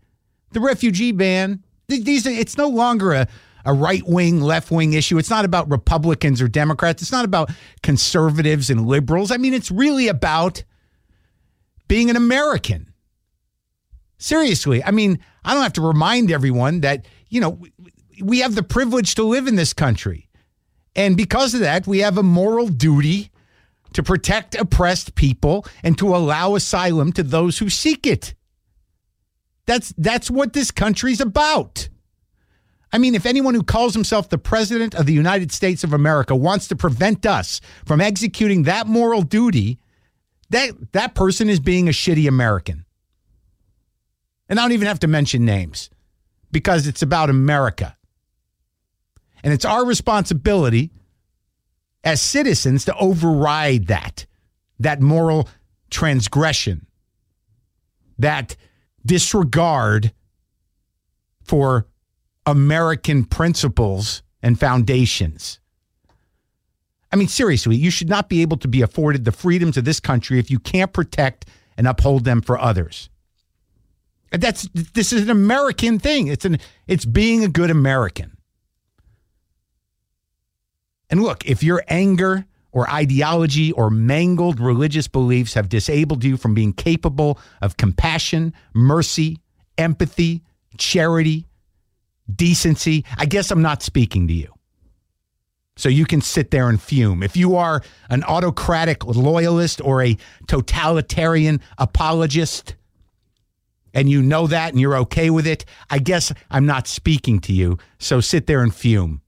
[0.52, 1.64] the refugee ban.
[1.88, 3.28] These, it's no longer a,
[3.66, 5.18] a right wing, left wing issue.
[5.18, 7.02] It's not about Republicans or Democrats.
[7.02, 7.52] It's not about
[7.84, 9.32] conservatives and liberals.
[9.32, 10.64] I mean, it's really about
[11.88, 12.94] being an American.
[14.18, 14.84] Seriously.
[14.84, 17.60] I mean, I don't have to remind everyone that, you know,
[18.22, 20.30] we- have the privilege to live in this country.
[20.96, 23.32] And because of that, we have a moral duty
[23.94, 28.36] to protect oppressed people and to allow asylum to those who seek it.
[29.66, 31.90] That's that's what this country's about.
[32.94, 36.36] I mean, if anyone who calls himself the president of the United States of America
[36.36, 39.80] wants to prevent us from executing that moral duty,
[40.50, 42.86] that that person is being a shitty American.
[44.50, 45.90] And I don't even have to mention names
[46.52, 47.96] because it's about America.
[49.44, 50.92] And it's our responsibility
[52.04, 54.26] as citizens to override that,
[54.80, 55.48] that moral
[55.90, 56.86] transgression,
[58.20, 58.58] that
[59.06, 60.12] disregard
[61.44, 61.88] for
[62.46, 65.60] American principles and foundations.
[67.12, 70.00] I mean, seriously, you should not be able to be afforded the freedoms of this
[70.00, 71.46] country if you can't protect
[71.78, 73.10] and uphold them for others.
[74.32, 76.28] That's this is an American thing.
[76.28, 78.38] It's an it's being a good American.
[81.10, 86.54] And look, if your anger or ideology or mangled religious beliefs have disabled you from
[86.54, 89.40] being capable of compassion, mercy,
[89.78, 90.44] empathy,
[90.78, 91.46] charity,
[92.36, 94.54] decency, I guess I'm not speaking to you.
[95.78, 97.24] So you can sit there and fume.
[97.24, 100.18] If you are an autocratic loyalist or a
[100.48, 102.76] totalitarian apologist,
[103.94, 107.54] and you know that and you're okay with it, I guess I'm not speaking to
[107.54, 107.78] you.
[108.00, 109.22] So sit there and fume.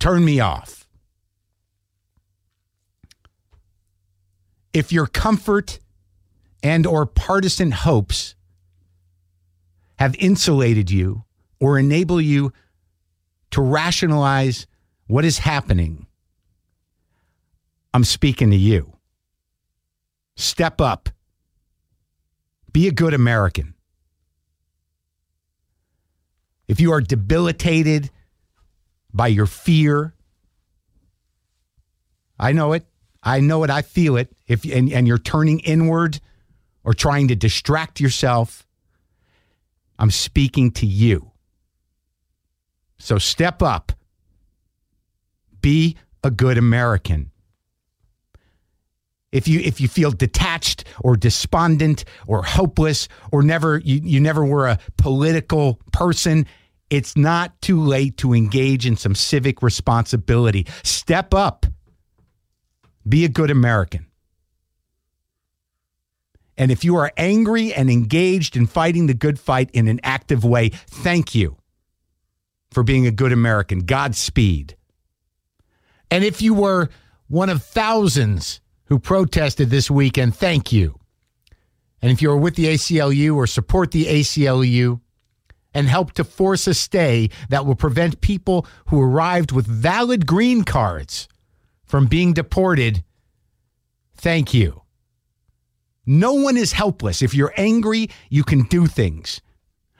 [0.00, 0.86] Turn me off.
[4.72, 5.78] If your comfort
[6.62, 8.34] and or partisan hopes
[10.00, 11.24] have insulated you
[11.60, 12.54] or enable you
[13.50, 14.66] to rationalize
[15.06, 16.06] what is happening,
[17.92, 18.94] I'm speaking to you.
[20.36, 21.10] Step up.
[22.72, 23.74] Be a good American.
[26.66, 28.10] If you are debilitated
[29.12, 30.14] by your fear,
[32.38, 32.86] I know it.
[33.22, 33.70] I know it.
[33.70, 34.34] I feel it.
[34.46, 36.20] If and, and you're turning inward
[36.84, 38.66] or trying to distract yourself,
[40.00, 41.30] I'm speaking to you.
[42.98, 43.92] So step up.
[45.60, 47.30] Be a good American.
[49.30, 54.44] If you if you feel detached or despondent or hopeless or never you, you never
[54.44, 56.46] were a political person,
[56.88, 60.66] it's not too late to engage in some civic responsibility.
[60.82, 61.66] Step up.
[63.06, 64.06] Be a good American.
[66.60, 70.44] And if you are angry and engaged in fighting the good fight in an active
[70.44, 71.56] way, thank you
[72.70, 73.86] for being a good American.
[73.86, 74.76] Godspeed.
[76.10, 76.90] And if you were
[77.28, 81.00] one of thousands who protested this weekend, thank you.
[82.02, 85.00] And if you're with the ACLU or support the ACLU
[85.72, 90.64] and help to force a stay that will prevent people who arrived with valid green
[90.64, 91.26] cards
[91.86, 93.02] from being deported,
[94.14, 94.82] thank you.
[96.06, 97.22] No one is helpless.
[97.22, 99.40] If you're angry, you can do things.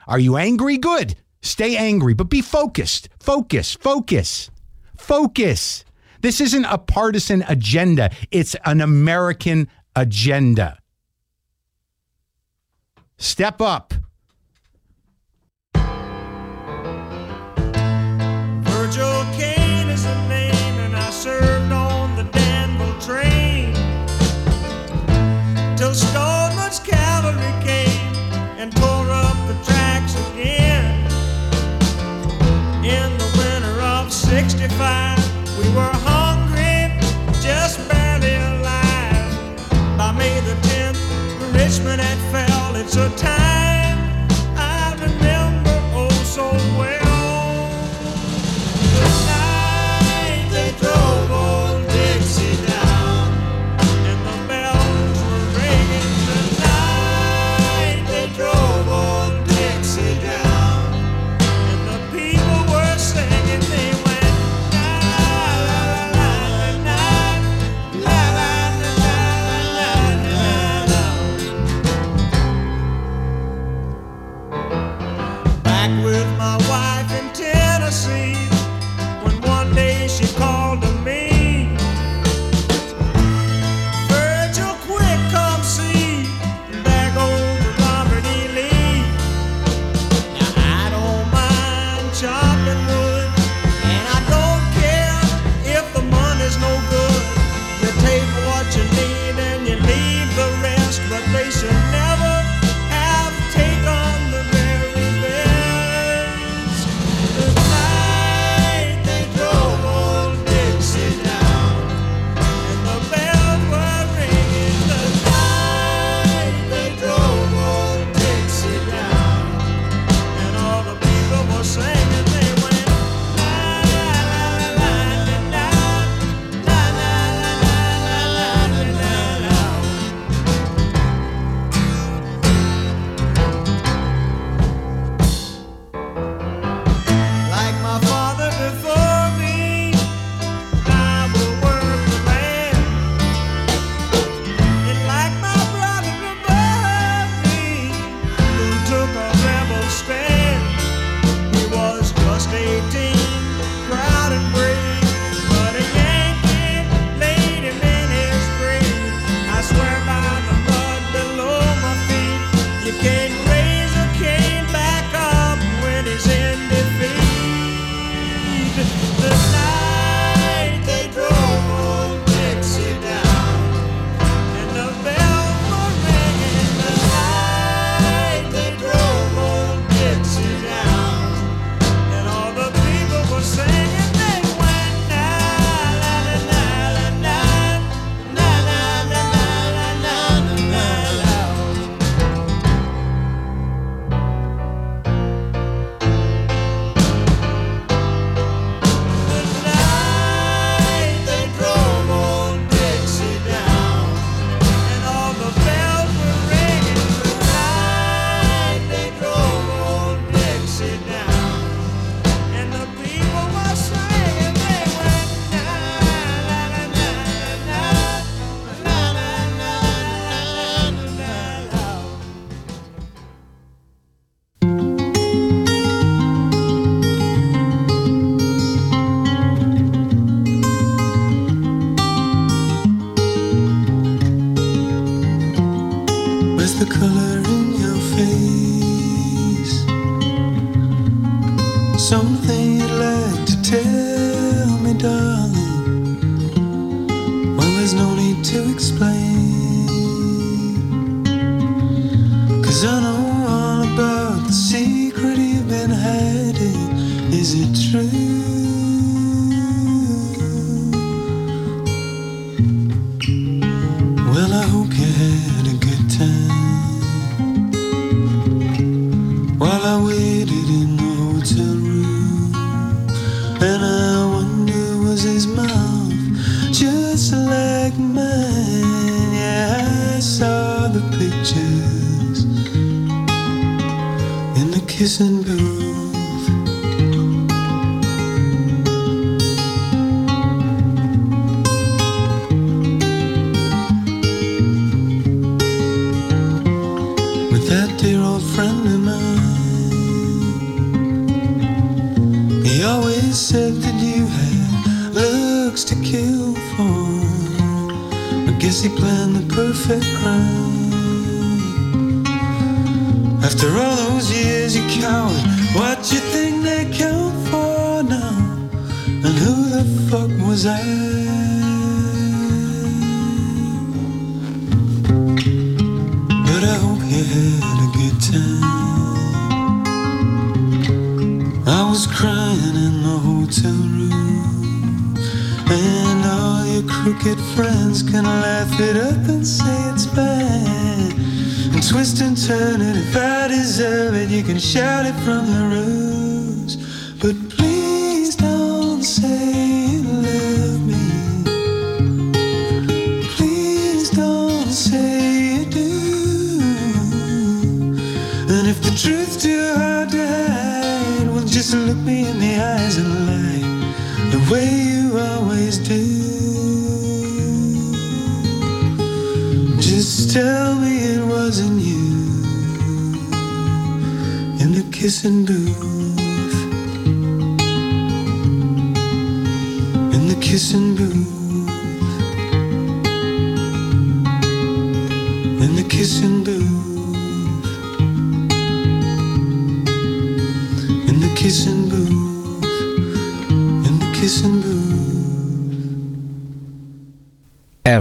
[0.06, 0.76] Are you angry?
[0.76, 1.14] Good.
[1.42, 3.08] Stay angry, but be focused.
[3.18, 4.50] Focus, focus,
[4.96, 5.84] focus.
[6.20, 10.78] This isn't a partisan agenda, it's an American agenda.
[13.16, 13.94] Step up.
[42.90, 43.39] So time.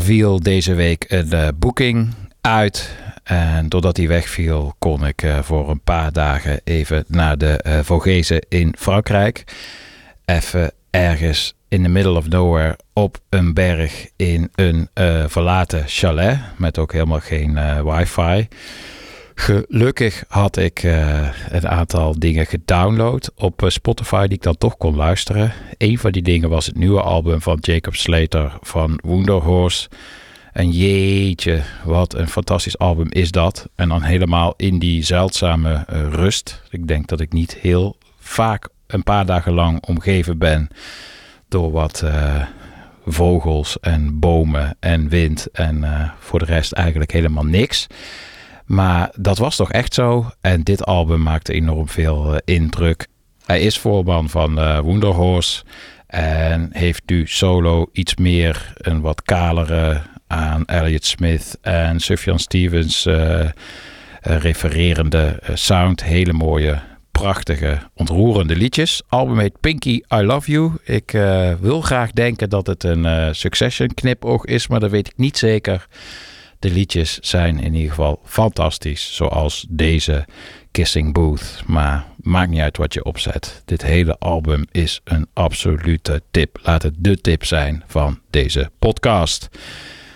[0.10, 2.90] Viel deze week een eh, boeking uit.
[3.24, 7.80] En doordat die wegviel, kon ik eh, voor een paar dagen even naar de eh
[7.84, 9.44] Vogezen in Frankrijk.
[10.26, 14.90] Even ergens in the middle of nowhere op een berg in een
[15.28, 16.40] verlaten chalet.
[16.58, 18.48] Met ook helemaal geen wifi.
[19.40, 24.78] Gelukkig had ik eh, een aantal dingen gedownload op eh, Spotify die ik dan toch
[24.78, 25.52] kon luisteren.
[25.78, 29.90] Een van die dingen was het nieuwe album van Jacob Slater van Wonderhorse.
[30.54, 33.70] En jeetje, wat een fantastisch album is dat.
[33.76, 36.62] En dan helemaal in die zeldzame eh, rust.
[36.70, 40.68] Ik denk dat ik niet heel vaak een paar dagen lang omgeven ben
[41.48, 42.04] door wat
[43.06, 45.52] vogels en bomen en wind.
[45.52, 45.86] En
[46.20, 47.88] voor de rest eigenlijk helemaal niks.
[48.70, 50.32] Maar dat was toch echt zo.
[50.42, 53.08] En dit album maakte enorm veel eh, indruk.
[53.46, 55.64] Hij is voorman van Wonderhorse.
[56.08, 63.06] En heeft nu solo iets meer een wat kalere aan Elliott Smith en Sufjan Stevens
[63.06, 63.50] eh,
[64.22, 66.04] refererende sound.
[66.04, 66.80] Hele mooie,
[67.12, 69.02] prachtige, ontroerende liedjes.
[69.08, 70.72] Album heet Pinky I Love You.
[70.84, 71.12] Ik
[71.60, 75.88] wil graag denken dat het een Succession knipoog is, maar dat weet ik niet zeker.
[76.60, 80.26] De liedjes zijn in ieder geval fantastisch, zoals deze
[80.72, 81.64] Kissing Booth.
[81.66, 83.62] Maar maakt niet uit wat je opzet.
[83.66, 86.60] Dit hele album is een absolute tip.
[86.64, 89.50] Laat het de tip zijn van deze podcast.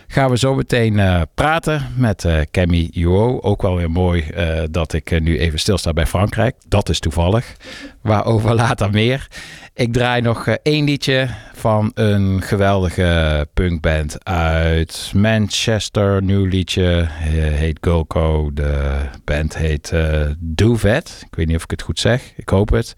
[0.08, 3.40] Gaan we zo meteen eh, praten met eh Cammy Juo.
[3.42, 6.56] Ook wel weer mooi eh, dat ik nu even stilsta bij Frankrijk.
[6.68, 7.56] Dat is toevallig.
[8.02, 9.28] Waarover later meer.
[9.76, 16.24] Ik draai nog eh, één liedje van een geweldige punkband uit Manchester.
[16.24, 18.54] Nieuw liedje eh, heet Gulco.
[18.54, 21.24] De band heet eh Duvet.
[21.26, 22.34] Ik weet niet of ik het goed zeg.
[22.36, 22.96] Ik hoop het.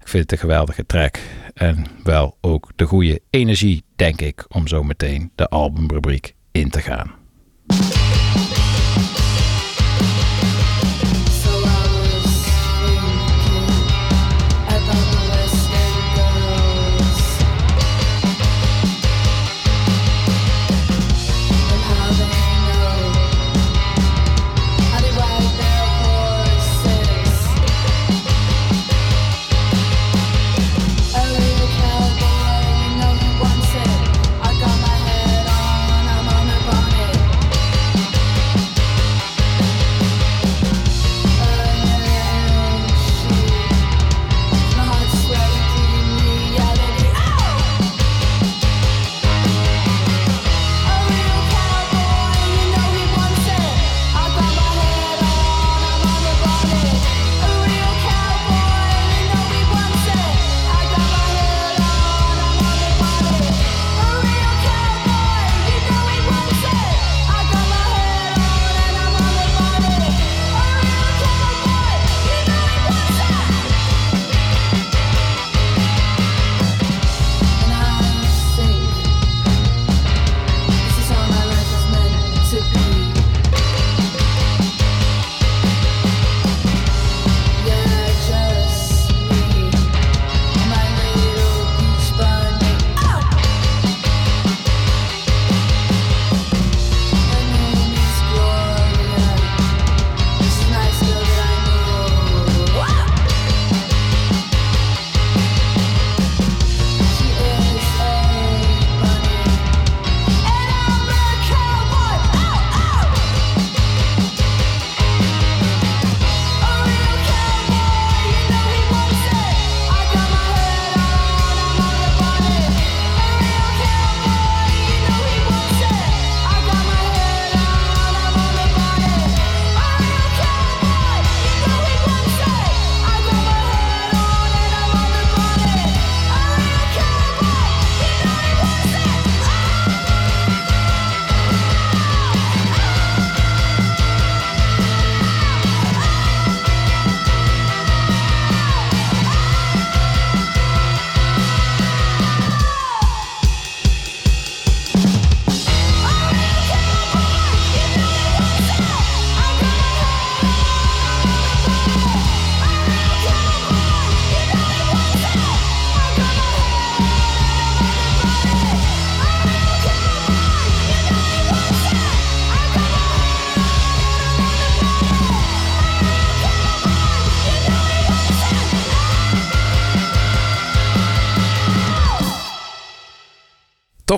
[0.00, 1.18] Ik vind het een geweldige track.
[1.54, 6.80] En wel ook de goede energie, denk ik, om zo meteen de albumrubriek in te
[6.80, 7.17] gaan.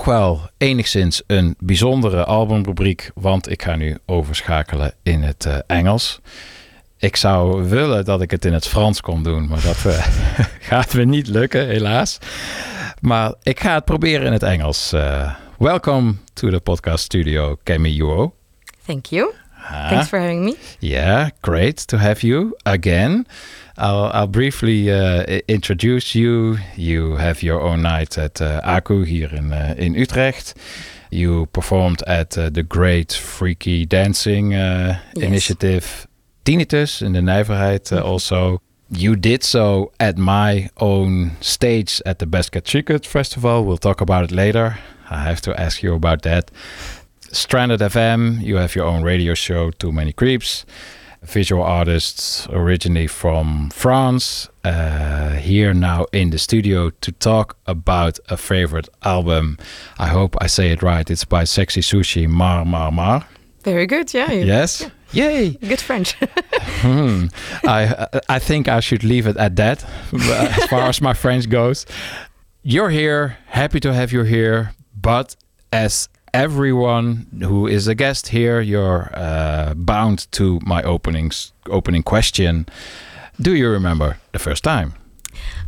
[0.05, 6.21] Toch wel enigszins een bijzondere albumrubriek, want ik ga nu overschakelen in het eh, Engels.
[6.99, 10.07] Ik zou willen dat ik het in het Frans kon doen, maar dat eh,
[10.71, 12.19] gaat me niet lukken, helaas.
[13.01, 14.93] Maar ik ga het proberen in het Engels.
[14.93, 18.35] Uh, welcome to the podcast studio, Kemi Yuo.
[18.87, 19.33] Thank you.
[19.89, 20.57] Thanks for having me.
[20.79, 23.27] Yeah, great to have you again.
[23.79, 26.59] I'll, I'll briefly uh, introduce you.
[26.77, 30.55] You have your own night at uh, ACU here in uh, in Utrecht.
[31.11, 35.25] You performed at uh, the Great Freaky Dancing uh, Yes.
[35.27, 36.07] initiative
[36.45, 38.05] Tinnitus in the Nijverheid uh, Mhm.
[38.05, 38.61] also.
[38.93, 43.65] You did so at my own stage at the Best Kept Secret Festival.
[43.65, 44.79] We'll talk about it later.
[45.11, 46.51] I have to ask you about that.
[47.33, 50.65] Stranded FM, you have your own radio show, Too Many Creeps.
[51.23, 58.37] Visual artists originally from France, uh, here now in the studio to talk about a
[58.39, 59.59] favorite album.
[59.99, 61.11] I hope I say it right.
[61.11, 63.27] It's by Sexy Sushi, Marre Marre Marre.
[63.65, 64.15] Very good.
[64.15, 64.33] Yeah.
[64.33, 64.91] Yes?
[65.13, 65.51] Yay!
[65.69, 66.17] Good French.
[66.83, 67.27] Hmm.
[67.67, 69.85] I I think I should leave it at that,
[70.15, 71.85] as far as my French goes.
[72.63, 75.37] You're here, happy to have you here, but
[75.73, 82.67] as everyone who is a guest here, you're uh, bound to my openings opening question.
[83.41, 84.95] Do you remember the first time?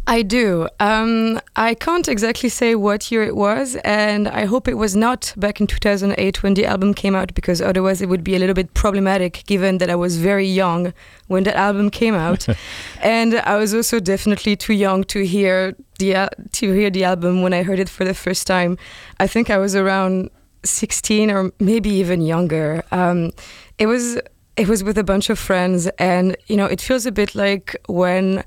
[0.06, 0.68] I do.
[0.80, 5.32] Um, I can't exactly say what year it was, and I hope it was not
[5.36, 8.55] back in 2008 when the album came out, because otherwise it would be a little
[8.55, 10.93] bit problematic given that I was very young
[11.28, 12.48] when that album came out,
[13.01, 17.52] and I was also definitely too young to hear the to hear the album when
[17.52, 18.76] I heard it for the first time.
[19.20, 20.30] I think I was around
[20.64, 22.84] 16 or maybe even younger.
[22.93, 23.32] Um,
[23.78, 24.18] it was
[24.56, 27.76] it was with a bunch of friends, and you know it feels a bit like
[27.86, 28.44] when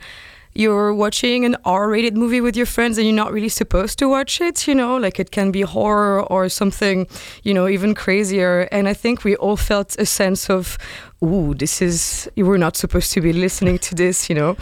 [0.56, 4.40] you're watching an R-rated movie with your friends and you're not really supposed to watch
[4.40, 7.08] it, you know, like it can be horror or something,
[7.44, 8.62] you know, even crazier.
[8.72, 10.78] And I think we all felt a sense of,
[11.22, 14.56] ooh, this is you were not supposed to be listening to this, you know.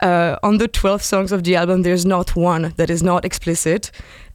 [0.00, 3.92] Uh, on the 12 songs of the album, there's not one that is not explicit.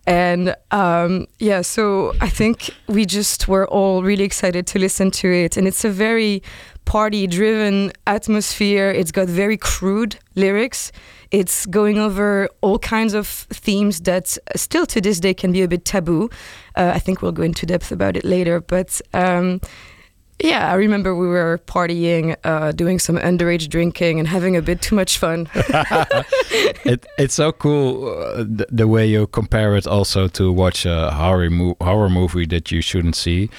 [0.07, 5.27] And um, yeah, so I think we just were all really excited to listen to
[5.31, 5.57] it.
[5.57, 6.41] And it's a very
[6.85, 8.89] party driven atmosphere.
[8.89, 10.91] It's got very crude lyrics.
[11.29, 15.67] It's going over all kinds of themes that still to this day can be a
[15.67, 16.29] bit taboo.
[16.75, 18.59] Uh, I think we'll go into depth about it later.
[18.59, 19.61] But um,
[20.43, 24.81] yeah, I remember we were partying, uh, doing some underage drinking, and having a bit
[24.81, 25.49] too much fun.
[25.55, 31.11] it, it's so cool uh, the, the way you compare it also to watch a
[31.11, 33.49] horror, mo- horror movie that you shouldn't see.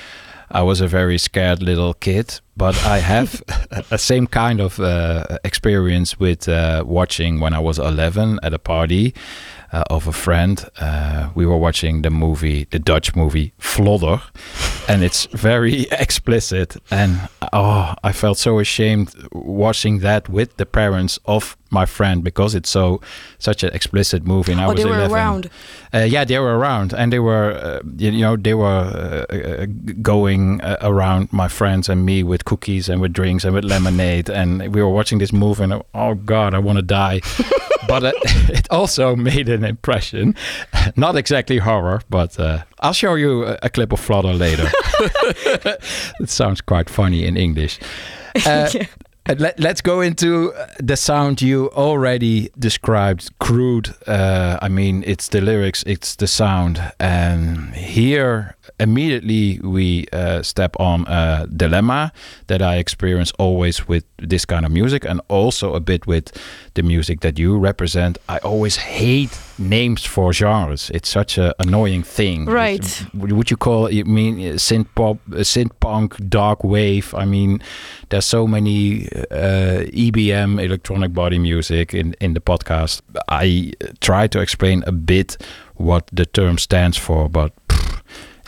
[0.50, 4.78] I was a very scared little kid, but I have a, a same kind of
[4.78, 9.14] uh, experience with uh, watching when I was 11 at a party
[9.72, 10.64] uh, of a friend.
[10.80, 14.20] Uh, we were watching the movie, the Dutch movie Flodder,
[14.88, 16.76] and it's very explicit.
[16.90, 22.54] And oh, I felt so ashamed watching that with the parents of my friend because
[22.54, 23.00] it's so
[23.38, 24.52] such an explicit movie.
[24.52, 25.12] And I Oh, was they were 11.
[25.14, 25.50] around.
[25.94, 28.66] Uh, yeah, they were around, and they were, uh, you, know, they were
[29.30, 29.66] uh, uh,
[30.02, 34.28] going uh, around my friends and me with cookies and with drinks and with lemonade,
[34.28, 37.20] and we were watching this movie, and oh god, I want to die.
[37.88, 38.12] but uh,
[38.48, 40.34] it also made an impression,
[40.96, 44.70] not exactly horror, but uh, I'll show you a, a clip of Flodder later.
[46.20, 47.78] it sounds quite funny in English.
[48.46, 48.68] Uh,
[49.28, 55.04] uh, let, let's go into uh, the sound you already described crude uh, i mean
[55.06, 62.10] it's the lyrics it's the sound and here immediately we uh, step on a dilemma
[62.48, 66.32] that i experience always with this kind of music and also a bit with
[66.74, 72.02] the music that you represent i always hate names for genres it's such a annoying
[72.02, 73.06] thing Right.
[73.14, 74.00] would would you call it?
[74.00, 77.14] I mean, uh, synth pop, uh, synth punk, dark wave.
[77.22, 77.60] I mean,
[78.08, 83.00] there's so many uh, EBM, electronic body music in in the podcast.
[83.28, 85.36] I uh, try to explain a bit
[85.76, 87.52] what the term stands for, but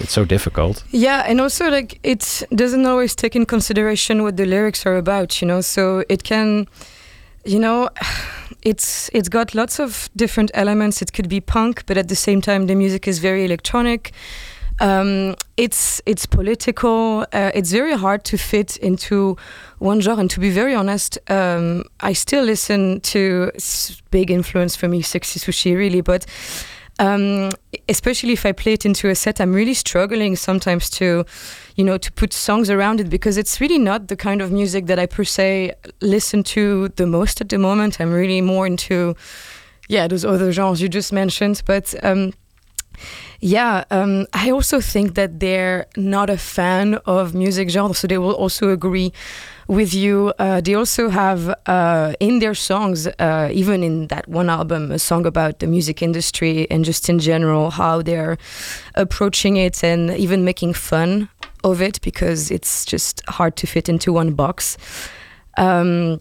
[0.00, 0.84] it's so difficult.
[0.90, 5.40] Yeah, and also like it doesn't always take in consideration what the lyrics are about,
[5.42, 5.62] you know.
[5.62, 6.66] So it can,
[7.44, 7.88] you know,
[8.62, 11.02] it's it's got lots of different elements.
[11.02, 14.12] It could be punk, but at the same time, the music is very electronic.
[14.80, 17.26] Um, it's it's political.
[17.32, 19.36] Uh, it's very hard to fit into
[19.78, 20.20] one genre.
[20.20, 23.52] And to be very honest, um, I still listen to
[24.10, 26.26] big influence for me, Sexy Sushi, really, but
[26.98, 27.50] um,
[27.88, 31.24] especially if I play it into a set, I'm really struggling sometimes to,
[31.76, 34.86] you know, to put songs around it because it's really not the kind of music
[34.86, 38.00] that I per se listen to the most at the moment.
[38.00, 39.16] I'm really more into,
[39.88, 41.62] yeah, those other genres you just mentioned.
[41.66, 42.32] But um,
[43.40, 48.18] Yeah, um, I also think that they're not a fan of music genre, so they
[48.18, 49.12] will also agree
[49.68, 50.32] with you.
[50.38, 54.98] Uh, they also have uh, in their songs, uh, even in that one album, a
[54.98, 58.38] song about the music industry and just in general how they're
[58.94, 61.28] approaching it and even making fun
[61.62, 64.76] of it because it's just hard to fit into one box.
[65.56, 66.20] Um,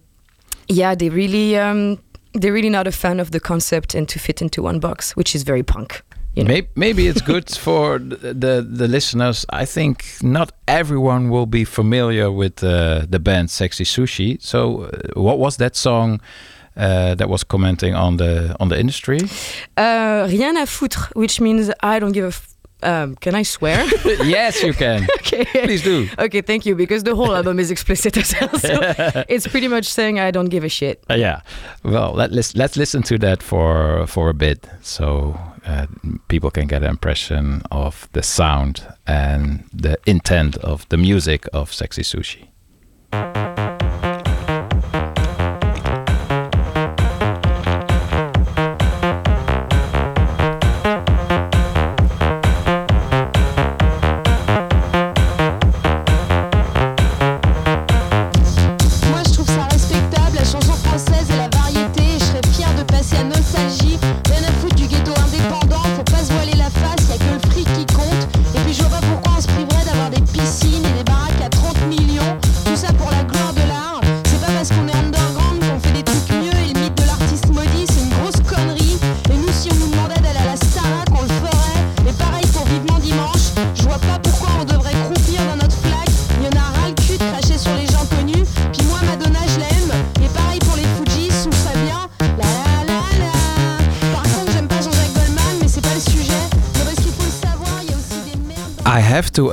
[0.68, 1.58] yeah, they really.
[1.58, 2.00] Um,
[2.36, 5.36] they're really not a fan of the concept and to fit into one box, which
[5.36, 6.02] is very punk.
[6.36, 6.48] You know?
[6.48, 9.46] Maybe, maybe it's good for the, the the listeners.
[9.50, 14.42] I think not everyone will be familiar with uh, the band Sexy Sushi.
[14.42, 16.22] So, uh, what was that song
[16.76, 19.20] uh, that was commenting on the on the industry?
[19.78, 22.28] Uh, rien à foutre, which means I don't give a.
[22.28, 22.50] F-
[22.82, 23.86] um, can I swear?
[24.26, 25.08] yes, you can.
[25.20, 25.46] okay.
[25.46, 26.10] Please do.
[26.20, 26.76] Okay, thank you.
[26.76, 28.60] Because the whole album is explicit as well.
[28.60, 31.02] So it's pretty much saying I don't give a shit.
[31.10, 31.42] Uh, yeah.
[31.84, 35.88] Well, let, let's let's listen to that for for a bit, so uh,
[36.27, 41.73] people can get an impression of the sound and the intent of the music of
[41.73, 42.48] Sexy Sushi.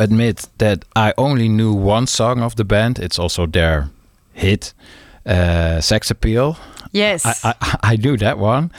[0.00, 2.98] Admit that I only knew one song of the band.
[2.98, 3.88] It's also their
[4.32, 4.74] hit,
[5.26, 6.56] uh, "Sex Appeal."
[6.92, 7.24] Yes.
[7.24, 8.70] I, I I knew that one.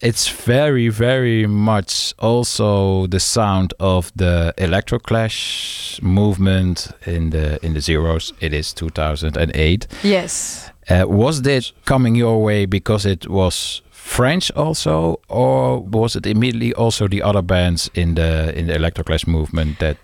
[0.00, 7.80] It's very very much also the sound of the electroclash movement in the in the
[7.80, 8.32] zeros.
[8.40, 9.86] It is 2008.
[10.02, 10.70] Yes.
[10.90, 16.74] Uh, was this coming your way because it was French also, or was it immediately
[16.74, 19.96] also the other bands in the in the electroclash movement that?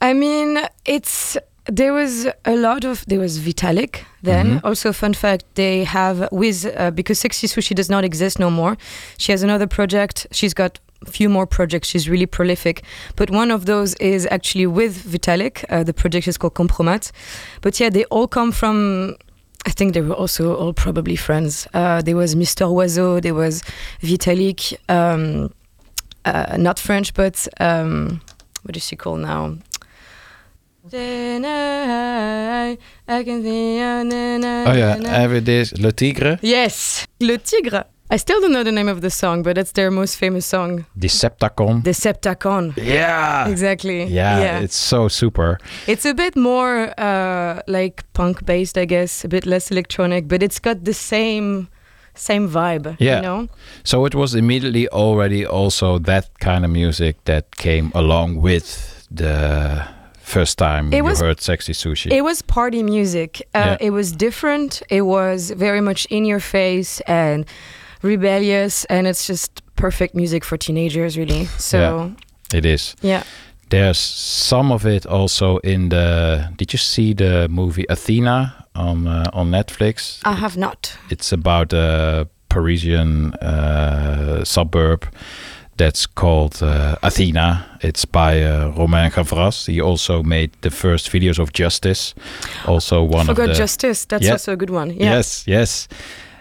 [0.00, 1.36] I mean, it's
[1.66, 4.46] there was a lot of there was Vitalic then.
[4.46, 4.64] Mhm.
[4.64, 8.76] Also, fun fact: they have with uh, because Sexy Sushi does not exist no more.
[9.18, 10.26] She has another project.
[10.32, 11.88] She's got a few more projects.
[11.88, 12.82] She's really prolific.
[13.16, 15.64] But one of those is actually with Vitalic.
[15.68, 17.12] Uh, the project is called Compromat.
[17.60, 19.16] But yeah, they all come from.
[19.66, 21.66] I think they were also all probably friends.
[21.74, 22.66] Uh, there was Mr.
[22.66, 23.20] Oizo.
[23.20, 23.62] There was
[24.02, 24.74] Vitalic.
[24.88, 25.52] Um,
[26.24, 28.20] uh, not French, but um,
[28.64, 29.56] what is she called now?
[30.92, 32.76] I,
[33.24, 35.10] can see you, na, na, Oh yeah, na.
[35.10, 37.84] every day Le Tigre, Yes, Le Tigre.
[38.12, 40.84] I still don't know the name of the song, but it's their most famous song,
[40.98, 41.82] Deceptacon.
[41.84, 42.76] Deceptacon.
[42.76, 43.48] Yeah.
[43.48, 44.02] Exactly.
[44.04, 45.58] Yeah, it's so super.
[45.86, 50.42] It's a bit more uh, like punk based, I guess, a bit less electronic, but
[50.42, 51.68] it's got the same
[52.14, 52.96] same vibe.
[52.98, 53.16] Yeah.
[53.16, 53.48] You know?
[53.84, 59.86] So it was immediately already also that kind of music that came along with the
[60.30, 62.10] first time It you was- heard Sexy Sushi.
[62.12, 63.30] It was party music.
[63.54, 63.86] Uh, Yeah.
[63.86, 64.82] It was different.
[64.88, 67.44] It was very much in your face and
[68.02, 71.46] rebellious, and it's just perfect music for teenagers, really.
[71.58, 72.58] So, Yeah.
[72.58, 72.94] It is.
[73.02, 73.22] yeah.
[73.70, 76.48] There's some of it also in the.
[76.56, 80.18] Did you see the movie Athena on uh, on Netflix?
[80.24, 80.96] I have not.
[81.08, 85.04] It's about a Parisian uh, suburb
[85.80, 87.64] that's called uh, Athena.
[87.80, 89.66] It's by uh, Romain Gavras.
[89.66, 92.14] He also made the first videos of Justice.
[92.66, 94.06] Also one Forgot of the Justice.
[94.06, 94.32] That's Yeah.
[94.32, 94.90] also a good one.
[94.90, 95.16] Yeah.
[95.16, 95.88] Yes, yes.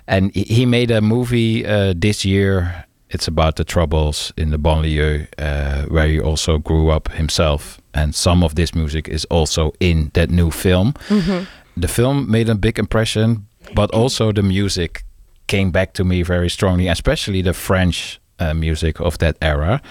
[0.07, 2.85] And he- made a movie uh, this year.
[3.09, 7.79] It's about the troubles in the banlieue, uh, where he also grew up himself.
[7.93, 10.93] And some of this music is also in that new film.
[11.09, 11.45] Mhm.
[11.81, 15.03] The film made a big impression, but also the music
[15.47, 19.81] came back to me very strongly, especially the French uh, music of that era.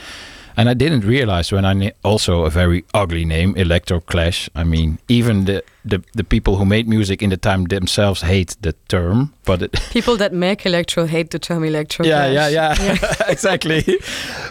[0.56, 4.50] And I didn't realize when I also a very ugly name, Electro Clash.
[4.56, 8.56] I mean, even the, the the people who made music in the time themselves hate
[8.60, 12.04] the term, but it, People that make electro hate the term electro.
[12.04, 12.80] yeah, yeah, clash.
[12.80, 13.84] yeah, exactly.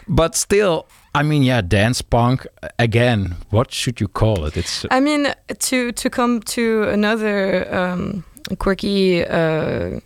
[0.08, 2.48] But still, I mean, yeah, dance punk
[2.80, 3.36] again.
[3.50, 4.56] What should you call it?
[4.56, 8.24] It's I mean, to to come to another um,
[8.60, 10.00] quirky uh,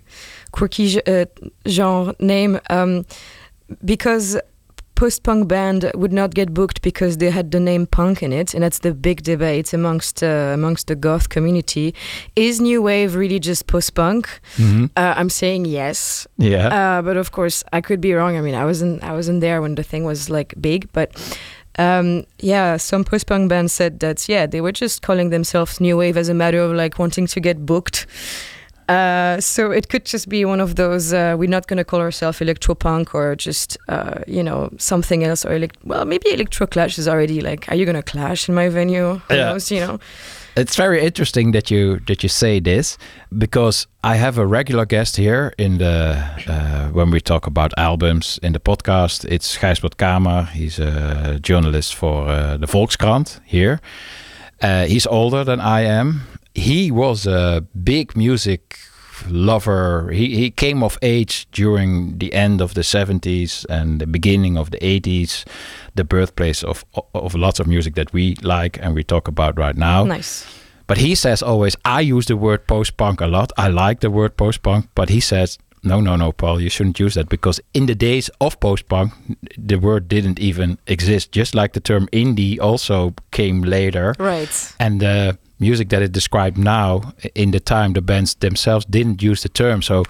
[0.51, 1.25] quirky uh,
[1.67, 3.05] genre name, um,
[3.83, 4.37] because
[4.95, 8.61] post-punk band would not get booked because they had the name punk in it, and
[8.63, 11.93] that's the big debate amongst uh, amongst the goth community.
[12.35, 14.27] Is new wave really just post-punk?
[14.57, 14.89] Mhm.
[14.95, 16.27] Uh, I'm saying yes.
[16.37, 16.67] Yeah.
[16.67, 18.37] Uh, but of course, I could be wrong.
[18.37, 21.09] I mean, I wasn't I wasn't there when the thing was like big, but
[21.79, 26.17] um, yeah, some post-punk bands said that yeah, they were just calling themselves new wave
[26.17, 28.05] as a matter of like wanting to get booked.
[28.91, 31.13] Uh, so it could just be one of those.
[31.13, 35.45] Uh, we're not going to call ourselves electropunk or just uh, you know something else
[35.47, 38.55] or elect- well maybe electro clash is already like are you going to clash in
[38.55, 39.19] my venue?
[39.27, 39.51] Who Yeah.
[39.51, 39.99] knows, you know.
[40.57, 42.97] It's very interesting that you that you say this
[43.29, 48.39] because I have a regular guest here in the uh, when we talk about albums
[48.43, 49.25] in the podcast.
[49.25, 50.45] It's Gijsbert Kamer.
[50.49, 53.79] He's a journalist for uh, the Volkskrant here.
[54.63, 56.21] Uh, he's older than I am.
[56.53, 58.77] He was a big music
[59.29, 60.09] lover.
[60.11, 64.71] He he came of age during the end of the 70s and the beginning of
[64.71, 65.45] the 80s,
[65.95, 69.77] the birthplace of of lots of music that we like and we talk about right
[69.77, 70.03] now.
[70.03, 70.45] Nice.
[70.87, 73.53] But he says always, I use the word post punk a lot.
[73.57, 76.99] I like the word post punk, but he says, no, no, no, Paul, you shouldn't
[76.99, 79.13] use that because in the days of post punk,
[79.57, 81.31] the word didn't even exist.
[81.31, 84.15] Just like the term indie also came later.
[84.19, 84.75] Right.
[84.79, 89.43] And the music that is described now, in the time, the bands themselves didn't use
[89.43, 89.81] the term.
[89.81, 90.03] So,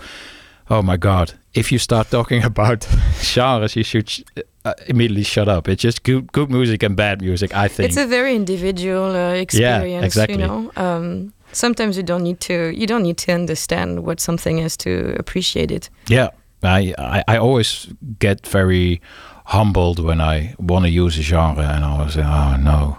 [0.69, 2.87] oh my God, if you start talking about
[3.19, 4.23] genres, you should sh-
[4.65, 5.67] uh, immediately shut up.
[5.67, 7.89] It's just good, good music and bad music, I think.
[7.89, 10.05] It's a very individual uh, experience.
[10.05, 10.41] exactly.
[10.41, 12.53] You know, um, sometimes you don't need to.
[12.75, 15.89] You don't need to understand what something is to appreciate it.
[16.07, 16.29] Yeah,
[16.63, 17.87] I, I I always
[18.19, 19.01] get very
[19.45, 22.97] humbled when I want to use a genre, and I was like oh no,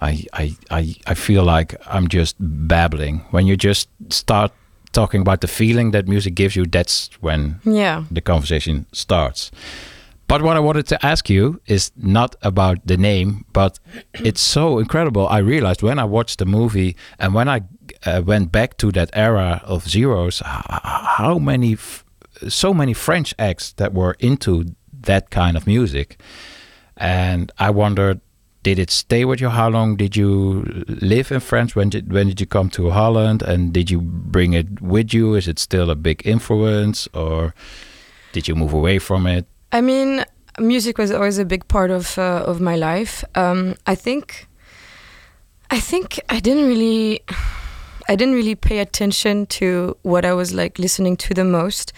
[0.00, 3.20] I I I I feel like I'm just babbling.
[3.30, 4.52] When you just start
[4.92, 8.04] talking about the feeling that music gives you, that's when Yeah.
[8.10, 9.50] the conversation starts.
[10.28, 13.78] But what I wanted to ask you is not about the name, but
[14.24, 15.28] it's so incredible.
[15.28, 17.60] I realized when I watched the movie and when I
[18.04, 22.04] uh, went back to that era of zeros, how many, f-
[22.48, 24.64] so many French acts that were into
[25.02, 26.18] that kind of music.
[26.96, 28.20] And I wondered,
[28.66, 29.48] did it stay with you?
[29.48, 31.76] How long did you live in France?
[31.76, 33.40] When did when did you come to Holland?
[33.42, 35.36] And did you bring it with you?
[35.36, 37.54] Is it still a big influence, or
[38.32, 39.46] did you move away from it?
[39.70, 40.24] I mean,
[40.58, 43.22] music was always a big part of uh, of my life.
[43.36, 44.48] Um, I think,
[45.70, 47.20] I think I didn't really,
[48.08, 51.92] I didn't really pay attention to what I was like listening to the most.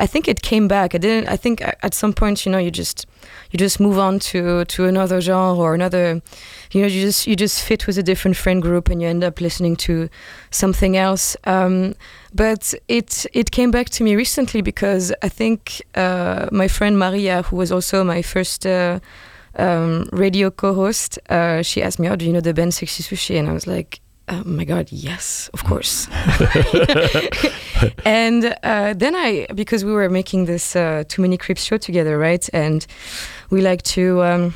[0.00, 0.94] I think it came back.
[0.94, 1.28] I didn't.
[1.28, 3.06] I think at some point, you know, you just
[3.50, 6.22] you just move on to to another genre or another.
[6.72, 9.24] You know, you just you just fit with a different friend group and you end
[9.24, 10.08] up listening to
[10.50, 11.36] something else.
[11.44, 11.94] Um,
[12.34, 17.42] but it it came back to me recently because I think uh, my friend Maria,
[17.42, 18.66] who was also my first.
[18.66, 19.00] Uh,
[19.56, 23.36] um, radio co-host, uh, she asked me, "Oh, do you know the band Sexy Sushi?"
[23.36, 26.08] And I was like, "Oh my god, yes, of course."
[28.04, 32.18] and uh, then I, because we were making this uh, Too Many Creeps show together,
[32.18, 32.48] right?
[32.52, 32.86] And
[33.50, 34.22] we like to.
[34.22, 34.54] Um,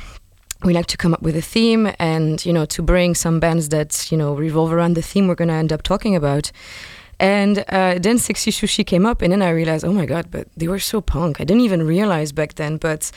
[0.63, 3.67] we like to come up with a theme and you know to bring some bands
[3.69, 6.53] that you know revolve around the theme we're going to end up talking about
[7.19, 10.47] and uh, then sexy sushi came up and then i realized oh my god but
[10.55, 13.11] they were so punk i didn't even realize back then but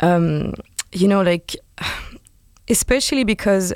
[0.00, 0.52] um,
[0.92, 1.56] you know like
[2.68, 3.72] especially because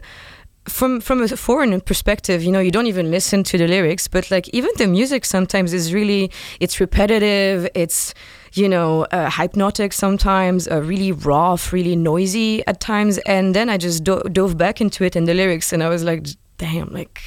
[0.68, 4.30] from from a foreign perspective you know you don't even listen to the lyrics but
[4.30, 6.30] like even the music sometimes is really
[6.60, 8.14] it's repetitive it's
[8.52, 13.18] you know uh, hypnotic sometimes uh, really rough really noisy at times.
[13.18, 16.04] And then i just do- dove back into it and the lyrics and i was
[16.04, 16.26] like
[16.58, 17.20] damn like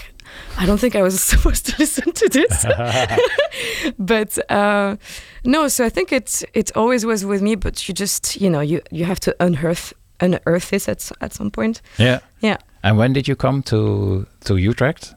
[0.58, 2.66] i don't think i was supposed to listen to this.
[3.98, 4.96] But uh,
[5.44, 8.62] no so i think it's it always was with me but you just you know
[8.62, 11.82] you you have to unearth unearth this at, at some point.
[11.98, 12.20] Yeah.
[12.42, 15.14] yeah And when did you come to to Utrecht?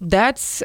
[0.00, 0.62] that's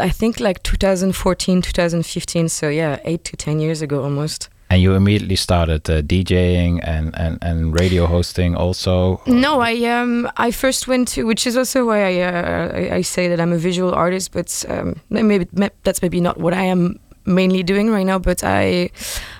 [0.00, 4.94] I think like 2014 2015 so yeah eight to ten years ago almost And you
[4.94, 9.20] immediately started uh, DJing and, and, and radio hosting also.
[9.26, 13.02] no i um i first went to which is also why i uh, I, I
[13.02, 15.46] say that i'm a visual artist but um maybe
[15.84, 18.90] that's maybe not what i am mainly doing right now but i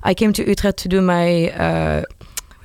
[0.03, 2.03] i came to utrecht to do my uh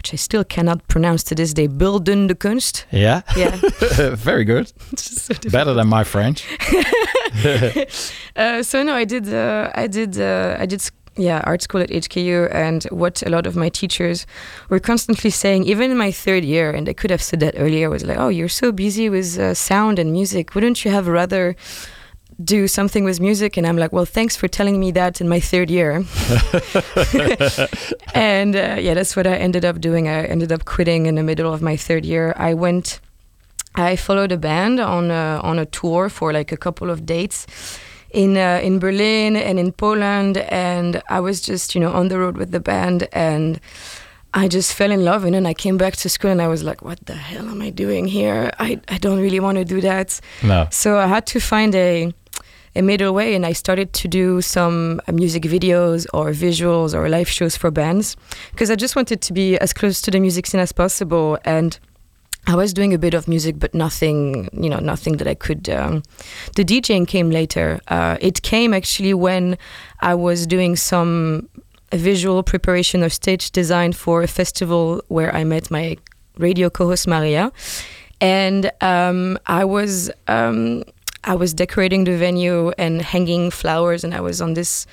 [0.07, 3.21] which i still cannot pronounce to this day beeldende kunst Yeah?
[3.37, 3.55] Yeah.
[4.15, 4.71] Very good.
[5.51, 6.43] Better than my French.
[8.35, 9.27] uh, so no, I did.
[9.27, 10.17] Uh, I did.
[10.17, 10.81] Uh, I did.
[11.19, 14.25] Yeah, art school at HKU, and what a lot of my teachers
[14.69, 17.89] were constantly saying, even in my third year, and I could have said that earlier,
[17.89, 20.53] was like, "Oh, you're so busy with uh, sound and music.
[20.53, 21.55] Wouldn't you have rather
[22.43, 25.39] do something with music and i'm like well thanks for telling me that in my
[25.39, 25.91] third year
[28.13, 31.23] and uh, yeah that's what i ended up doing i ended up quitting in the
[31.23, 32.99] middle of my third year i went
[33.75, 37.47] i followed a band on a, on a tour for like a couple of dates
[38.11, 42.19] in uh, in berlin and in poland and i was just you know on the
[42.19, 43.59] road with the band and
[44.33, 46.63] I just fell in love and then I came back to school and I was
[46.63, 48.51] like, what the hell am I doing here?
[48.59, 50.19] I, I don't really want to do that.
[50.43, 50.67] No.
[50.69, 52.13] So I had to find a
[52.77, 57.09] a middle way and I started to do some uh, music videos or visuals or
[57.09, 58.15] live shows for bands
[58.51, 61.79] because I just wanted to be as close to the music scene as possible and
[62.49, 65.69] I was doing a bit of music, but nothing, you know, nothing that I could.
[65.69, 66.03] Um,
[66.55, 67.81] the DJing came later.
[67.89, 69.57] Uh, it came actually when
[69.99, 71.49] I was doing some
[71.91, 75.97] visual preparation or stage design for a festival where I met my
[76.37, 77.51] radio co-host Maria,
[78.21, 80.83] and um, I was um,
[81.23, 84.85] I was decorating the venue and hanging flowers, and I was on this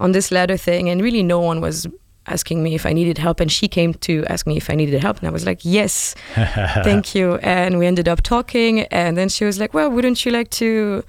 [0.00, 1.86] on this ladder thing, and really no one was
[2.26, 5.02] asking me if I needed help, and she came to ask me if I needed
[5.02, 9.28] help, and I was like, yes, thank you, and we ended up talking, and then
[9.28, 11.02] she was like, well, wouldn't you like to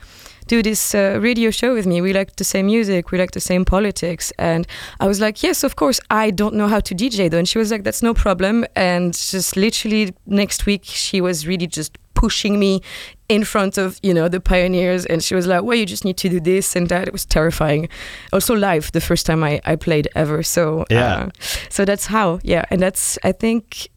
[0.48, 2.02] do this uh, radio show with me.
[2.02, 4.32] We like the same music, we like the same politics.
[4.38, 4.68] And
[5.00, 6.00] I was like, yes, of course.
[6.10, 7.38] I don't know how to DJ though.
[7.40, 8.66] And she was like, that's no problem.
[8.76, 12.80] And just literally next week, she was really just pushing me
[13.28, 16.16] in front of you know the pioneers and she was like well you just need
[16.16, 17.90] to do this and that it was terrifying
[18.32, 21.16] also live the first time i, I played ever so Yeah.
[21.16, 21.30] uh,
[21.70, 23.90] so that's how yeah and that's i think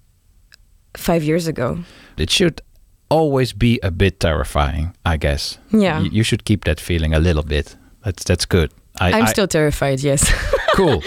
[0.97, 1.79] five years ago
[2.17, 2.63] It should
[3.09, 5.59] always be a bit terrifying, I guess.
[5.73, 6.01] Yeah.
[6.01, 7.77] You, you should keep that feeling a little bit.
[8.05, 8.71] That's that's good.
[8.99, 10.25] I, i'm I- still terrified yes
[10.75, 11.03] cool.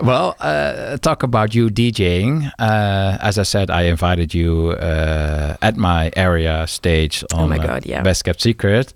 [0.00, 2.50] well, uh, talk about you DJing.
[2.58, 7.58] Uh, as I said, I invited you uh, at my area stage on Oh my
[7.58, 8.02] God, yeah.
[8.02, 8.92] Best Kept Secret,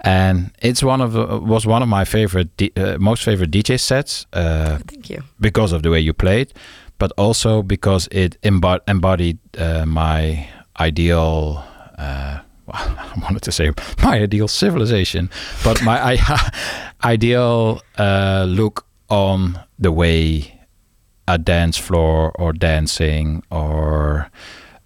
[0.00, 4.26] and it's one of uh, was one of my favorite, uh, most favorite DJ sets.
[4.32, 6.52] Uh, thank you because of the way you played,
[6.98, 10.48] but also because it embo- embodied uh, my
[10.80, 11.62] ideal.
[11.98, 12.40] Uh,
[12.72, 15.28] I wanted to say my ideal civilization,
[15.64, 16.50] but my I-
[17.04, 20.56] ideal uh, look on the way
[21.28, 24.30] a dance floor or dancing or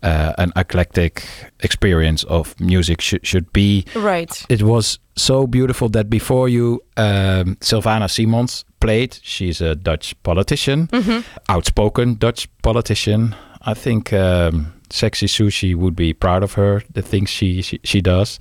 [0.03, 1.27] uh, an eclectic
[1.61, 3.85] experience of music should should be.
[3.95, 4.45] Right.
[4.49, 9.19] It was so beautiful that before you, um, Sylvana Simons played.
[9.23, 11.25] She's a Dutch politician, Mhm.
[11.49, 13.35] outspoken Dutch politician.
[13.67, 16.83] I think um, Sexy Sushi would be proud of her.
[16.93, 18.39] The things she she, she does.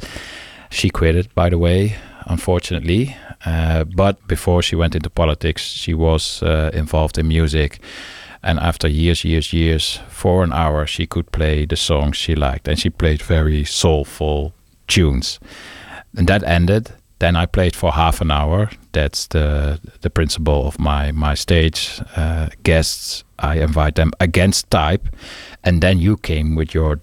[0.69, 1.95] She quit it, by the way,
[2.27, 3.15] unfortunately.
[3.43, 7.79] Uh, but before she went into politics, she was uh, involved in music.
[8.43, 12.67] And after years, years, years, for an hour, she could play the songs she liked.
[12.67, 14.53] And she played very soulful
[14.87, 15.39] tunes.
[16.15, 16.91] And that ended.
[17.17, 18.69] Then I played for half an hour.
[18.93, 23.23] That's the the principle of my my stage uh, guests.
[23.39, 25.09] I invite them against type,
[25.63, 26.99] and then you came with your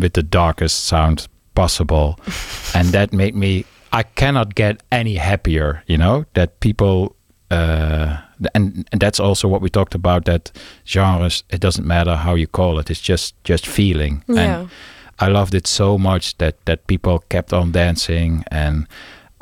[0.00, 2.18] with the darkest sound possible,
[2.74, 3.64] and that made me.
[3.92, 5.82] I cannot get any happier.
[5.86, 7.16] You know that people.
[7.50, 8.16] Uh,
[8.54, 10.24] and, and that's also what we talked about.
[10.24, 10.52] That
[10.86, 12.90] genres, it doesn't matter how you call it.
[12.90, 14.22] It's just just feeling.
[14.28, 14.60] Yeah.
[14.60, 14.70] And
[15.18, 18.86] I loved it so much that that people kept on dancing and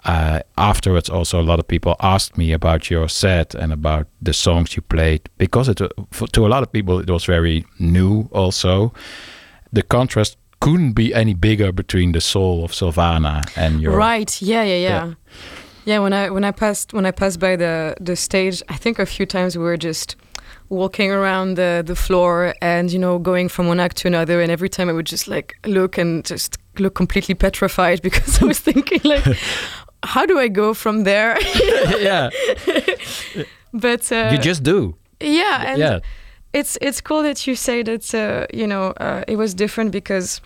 [0.09, 4.33] uh, afterwards also a lot of people asked me about your set and about the
[4.33, 5.81] songs you played because it
[6.11, 8.93] for, to a lot of people it was very new also
[9.73, 14.43] the contrast couldn't be any bigger between the soul of Sylvana and your Right.
[14.43, 15.05] Yeah, yeah, yeah.
[15.07, 15.15] Yeah.
[15.85, 15.99] Yeah.
[16.01, 19.07] when I when I passed when I passed by the the stage, I think a
[19.07, 20.17] few times we were just
[20.69, 24.51] walking around the the floor and you know going from one act to another and
[24.53, 28.59] every time I would just like look and just look completely petrified because I was
[28.59, 29.25] thinking like
[30.05, 31.39] how do I go from there?
[31.99, 32.31] yeah.
[33.71, 34.97] But uh, you just do.
[35.21, 35.99] Yeah, and yeah
[36.53, 40.41] it's it's cool that you say that uh, you know uh, it was different because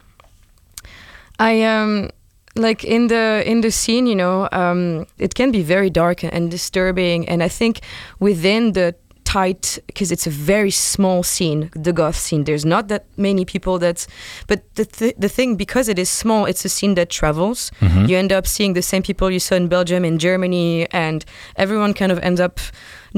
[1.39, 2.11] I um
[2.57, 6.51] like in the in the scene you know um, it can be very dark and
[6.51, 7.29] disturbing.
[7.29, 7.81] And I think
[8.19, 8.95] within the
[9.33, 13.79] tight because it's a very small scene the goth scene there's not that many people
[13.79, 14.07] that
[14.51, 18.09] but the, th- the thing because it is small it's a scene that travels Mhm.
[18.09, 21.25] you end up seeing the same people you saw in Belgium in Germany and
[21.65, 22.55] everyone kind of ends up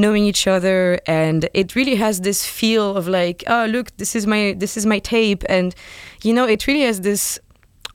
[0.02, 4.24] knowing each other and it really has this feel of like oh look this is
[4.26, 5.74] my this is my tape and
[6.26, 7.22] you know it really has this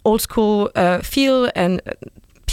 [0.03, 1.91] old school uh, feel and uh,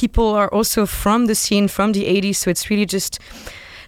[0.03, 3.19] people are also from the scene from the 80s so it's really just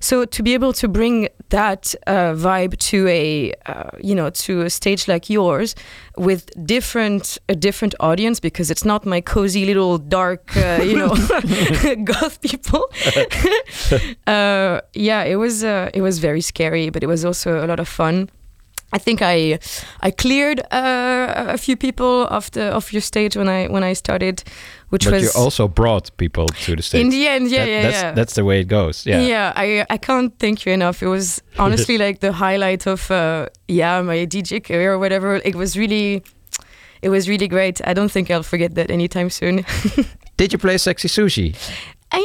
[0.01, 4.63] so to be able to bring that uh, vibe to a uh, you know to
[4.63, 5.75] a stage like yours
[6.17, 11.15] with different a different audience because it's not my cozy little dark uh, you know
[12.05, 12.85] goth people.
[14.27, 17.81] Uh, yeah it was uh, it was very scary but it was also a lot
[17.81, 18.29] of fun
[18.93, 19.59] I think I
[20.01, 23.95] I cleared uh, a few people off the off your stage when I when I
[23.95, 24.43] started,
[24.89, 27.01] which but was you also brought people to the stage.
[27.03, 28.13] in the end, yeah, That- yeah, that's, yeah.
[28.15, 29.05] That's the way it goes.
[29.07, 29.53] Yeah.
[29.57, 31.03] I I can't thank you enough.
[31.03, 35.37] It was honestly like the highlight of uh, yeah my DJ career or whatever.
[35.45, 36.23] It was really,
[37.03, 37.81] it was really great.
[37.87, 39.65] I don't think I'll forget that anytime soon.
[40.39, 41.55] Did you play Sexy Sushi?
[42.13, 42.21] I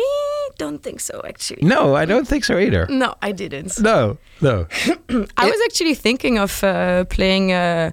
[0.57, 1.61] don't think so actually.
[1.67, 2.85] No, I don't think so either.
[2.89, 3.80] No, I didn't.
[3.80, 4.67] No, no.
[5.38, 7.91] I was actually thinking of uh, playing uh,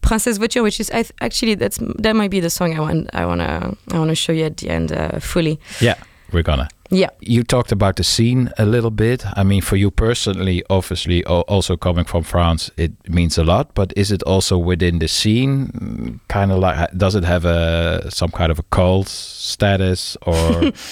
[0.00, 3.08] Princesse Voiture, which is I th- actually that's that might be the song I want
[3.14, 5.58] I wanna I wanna show you at the end uh, fully.
[5.80, 5.94] Yeah,
[6.32, 6.68] we're gonna.
[6.90, 7.08] Yeah.
[7.20, 9.24] You talked about the scene a little bit.
[9.34, 13.74] I mean, for you personally, obviously, al- also coming from France, it means a lot.
[13.74, 16.20] But is it also within the scene?
[16.28, 20.72] Kind of like, does it have a some kind of a cult status or?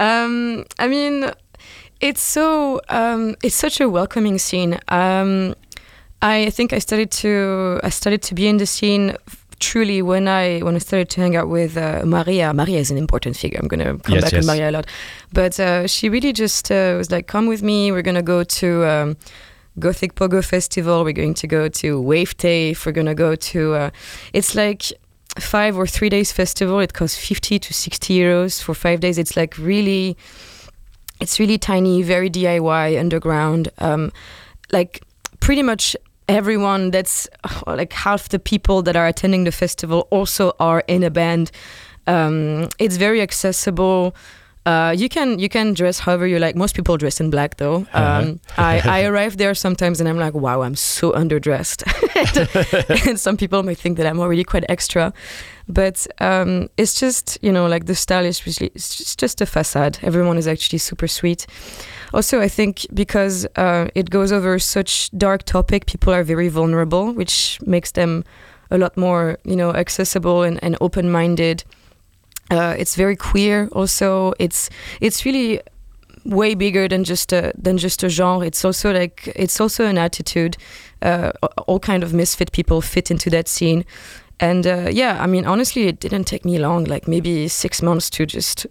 [0.00, 1.30] Um, I mean,
[2.00, 4.78] it's so um, it's such a welcoming scene.
[4.88, 5.54] Um,
[6.22, 9.14] I think I started to I started to be in the scene
[9.58, 12.52] truly when I when I started to hang out with uh, Maria.
[12.54, 13.60] Maria is an important figure.
[13.62, 14.42] I'm gonna come Yes, back yes.
[14.42, 14.86] on Maria a lot,
[15.32, 17.92] but uh, she really just uh, was like, "Come with me.
[17.92, 19.16] We're gonna go to." Um,
[19.78, 21.04] Gothic Pogo Festival.
[21.04, 22.84] We're going to go to Wave Tape.
[22.84, 23.74] We're gonna go to.
[23.74, 23.90] Uh,
[24.32, 24.82] it's like
[25.38, 26.80] five or three days festival.
[26.80, 29.18] It costs fifty to sixty euros for five days.
[29.18, 30.16] It's like really,
[31.20, 33.68] it's really tiny, very DIY, underground.
[33.78, 34.12] Um,
[34.72, 35.02] like
[35.40, 35.96] pretty much
[36.28, 41.02] everyone that's uh, like half the people that are attending the festival also are in
[41.02, 41.50] a band.
[42.06, 44.14] Um, it's very accessible.
[44.66, 46.54] Uh, you can you can dress however you like.
[46.54, 47.86] Most people dress in black though.
[47.94, 51.82] Um, I, I arrive there sometimes and I'm like, wow, I'm so underdressed.
[52.90, 55.14] and, and some people might think that I'm already quite extra,
[55.66, 59.46] but um, it's just you know like the style is really it's just, just a
[59.46, 59.98] facade.
[60.02, 61.46] Everyone is actually super sweet.
[62.12, 67.12] Also, I think because uh, it goes over such dark topic, people are very vulnerable,
[67.12, 68.24] which makes them
[68.70, 71.64] a lot more you know accessible and, and open minded.
[72.50, 73.68] Uh, it's very queer.
[73.72, 74.70] Also, it's
[75.00, 75.60] it's really
[76.24, 78.46] way bigger than just a than just a genre.
[78.46, 80.56] It's also like it's also an attitude.
[81.02, 81.32] Uh,
[81.66, 83.84] all kind of misfit people fit into that scene,
[84.40, 88.10] and uh, yeah, I mean honestly, it didn't take me long, like maybe six months
[88.10, 88.66] to just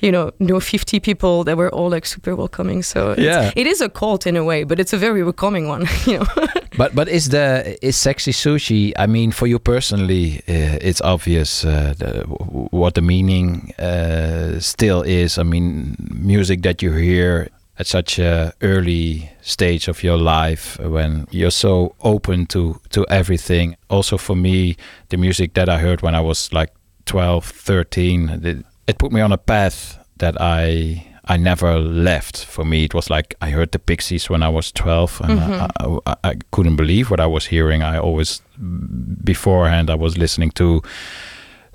[0.00, 2.82] you know know fifty people that were all like super welcoming.
[2.82, 3.50] So Yeah.
[3.56, 5.86] it is a cult in a way, but it's a very welcoming one.
[6.06, 6.26] You know.
[6.76, 8.92] But but is the is sexy sushi?
[8.98, 12.24] I mean, for you personally, uh, it's obvious uh, the,
[12.72, 15.38] what the meaning uh, still is.
[15.38, 17.48] I mean, music that you hear
[17.78, 23.76] at such a early stage of your life when you're so open to to everything.
[23.88, 24.76] Also, for me,
[25.08, 26.70] the music that I heard when I was like
[27.06, 32.44] 12, 13, it, it put me on a path that I I never left.
[32.44, 35.96] For me, it was like I heard the Pixies when I was 12, and mm-hmm.
[36.06, 37.82] I, I, I couldn't believe what I was hearing.
[37.82, 38.42] I always,
[39.24, 40.82] beforehand, I was listening to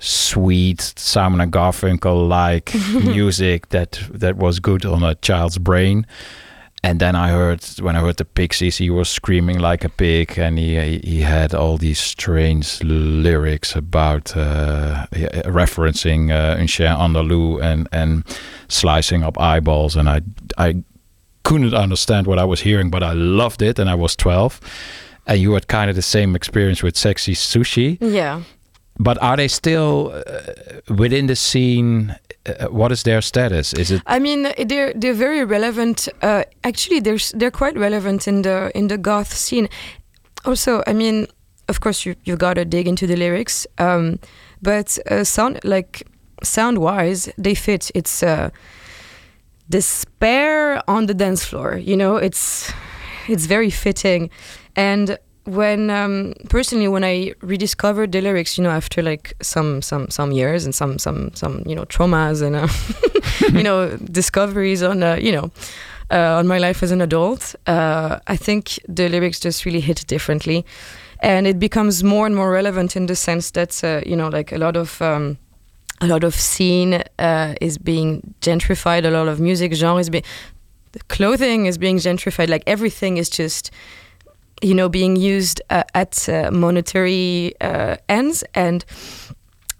[0.00, 2.74] sweet Simon and Garfunkel like
[3.04, 6.06] music that that was good on a child's brain.
[6.82, 10.38] And then I heard when I heard the Pixies, he was screaming like a pig,
[10.38, 15.06] and he he had all these strange lyrics about uh,
[15.44, 18.24] referencing uh, Un chien andalou and and
[18.68, 20.22] slicing up eyeballs, and I
[20.56, 20.82] I
[21.42, 24.58] couldn't understand what I was hearing, but I loved it, and I was twelve.
[25.26, 27.98] And you had kind of the same experience with sexy sushi.
[28.00, 28.40] yeah.
[29.02, 32.14] But are they still uh, within the scene?
[32.44, 33.72] Uh, what is their status?
[33.72, 36.08] Is it I mean, they're they're very relevant.
[36.22, 39.68] Uh, actually, they're they're quite relevant in the in the goth scene.
[40.44, 41.26] Also, I mean,
[41.68, 43.66] of course, you you gotta dig into the lyrics.
[43.78, 44.18] Um,
[44.60, 46.06] but uh, sound like
[46.42, 47.90] sound wise, they fit.
[47.94, 48.50] It's uh,
[49.70, 51.78] despair on the dance floor.
[51.78, 52.70] You know, it's
[53.28, 54.30] it's very fitting.
[54.76, 55.18] And
[55.50, 60.32] when um, personally, when I rediscovered the lyrics, you know, after like some some some
[60.32, 62.68] years and some some some you know traumas and uh,
[63.58, 65.50] you know discoveries on uh, you know
[66.10, 70.04] uh, on my life as an adult, uh, I think the lyrics just really hit
[70.06, 70.64] differently,
[71.20, 74.52] and it becomes more and more relevant in the sense that uh, you know like
[74.52, 75.02] a lot of.
[75.02, 75.38] Um,
[76.02, 79.04] a lot of scene uh, is being gentrified.
[79.04, 80.24] A lot of music genre is being,
[81.08, 82.48] clothing is being gentrified.
[82.48, 83.70] Like everything is just,
[84.62, 88.44] you know, being used uh, at uh, monetary uh, ends.
[88.54, 88.84] And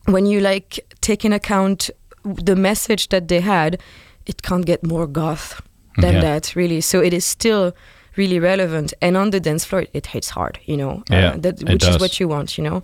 [0.06, 1.90] when you like take in account
[2.24, 3.80] the message that they had,
[4.26, 5.60] it can't get more goth.
[5.96, 6.20] than Yeah.
[6.20, 6.80] that, really.
[6.80, 7.72] So it is still
[8.16, 8.94] really relevant.
[9.00, 11.98] And on the dance floor, it hits hard, you know, Yeah, uh, that, which is
[11.98, 12.82] what you want, you know.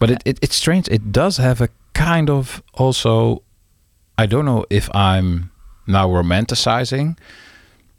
[0.00, 0.88] But it, it, it's strange.
[0.88, 3.42] It does have a kind of also.
[4.18, 5.50] I don't know if I'm
[5.86, 7.16] now romanticizing,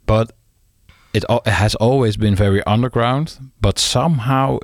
[0.06, 0.32] but
[1.18, 3.38] it, it has always been very underground.
[3.60, 4.58] But somehow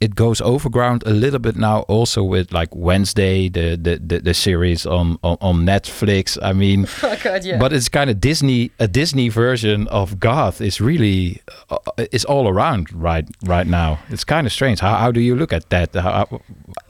[0.00, 1.80] it goes overground a little bit now.
[1.88, 6.36] Also with like Wednesday, the the, the, the series on, on on Netflix.
[6.42, 7.58] I mean, Oh, God, yeah.
[7.58, 8.70] but it's kind of Disney.
[8.78, 11.78] A Disney version of goth is really uh,
[12.12, 13.98] is all around right right now.
[14.08, 14.80] It's kind of strange.
[14.80, 15.94] How how do you look at that?
[15.94, 16.26] How,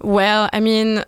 [0.00, 1.04] Well, I mean,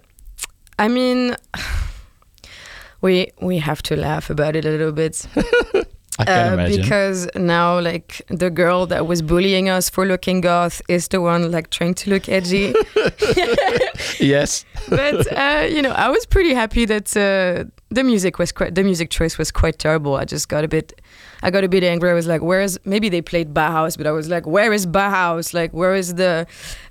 [0.78, 1.36] I mean,
[3.00, 5.26] we we have to laugh about it a little bit.
[6.18, 6.80] I can imagine.
[6.80, 11.20] Uh, because now, like the girl that was bullying us for looking goth is the
[11.20, 12.74] one like trying to look edgy.
[14.20, 14.64] yes.
[14.88, 18.82] but uh, you know, I was pretty happy that uh, the music was quite the
[18.82, 20.16] music choice was quite terrible.
[20.16, 21.00] I just got a bit,
[21.42, 22.10] I got a bit angry.
[22.10, 24.86] I was like, "Where is?" Maybe they played Bauhaus, but I was like, "Where is
[24.86, 25.54] Bauhaus?
[25.54, 26.46] Like, where is the?"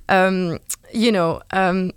[0.10, 0.60] Um,
[0.94, 1.41] you know.
[1.52, 1.91] Um,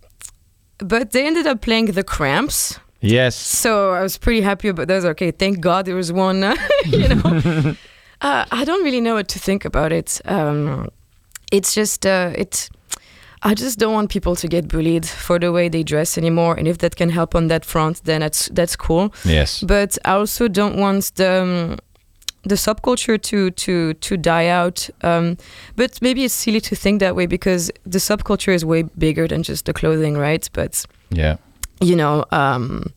[0.79, 2.79] but they ended up playing the Cramps.
[3.01, 3.35] Yes.
[3.37, 5.05] So I was pretty happy about that.
[5.05, 6.43] Okay, thank God there was one.
[6.85, 7.23] you know,
[8.21, 10.21] uh, I don't really know what to think about it.
[10.25, 10.89] Um,
[11.51, 12.69] it's just uh, it.
[13.43, 16.55] I just don't want people to get bullied for the way they dress anymore.
[16.59, 19.15] And if that can help on that front, then that's that's cool.
[19.25, 19.63] Yes.
[19.63, 21.79] But I also don't want the um,
[22.43, 24.91] the subculture to to to die out.
[25.03, 25.39] Um,
[25.77, 29.43] but maybe it's silly to think that way because the subculture is way bigger than
[29.43, 30.49] just the clothing, right?
[30.53, 31.37] But Yeah.
[31.81, 32.93] You know, um,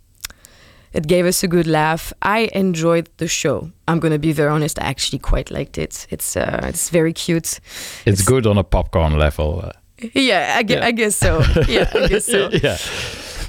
[0.94, 2.14] it gave us a good laugh.
[2.22, 3.72] I enjoyed the show.
[3.88, 4.80] I'm gonna be very honest.
[4.80, 6.08] I actually quite liked it.
[6.10, 7.60] It's uh, it's very cute.
[8.06, 9.62] It's, good on a popcorn level.
[9.64, 9.72] uh,
[10.14, 10.86] Yeah, I, gue- Yeah.
[10.88, 11.42] I guess so.
[11.68, 12.50] Yeah, I guess so.
[12.64, 12.78] yeah.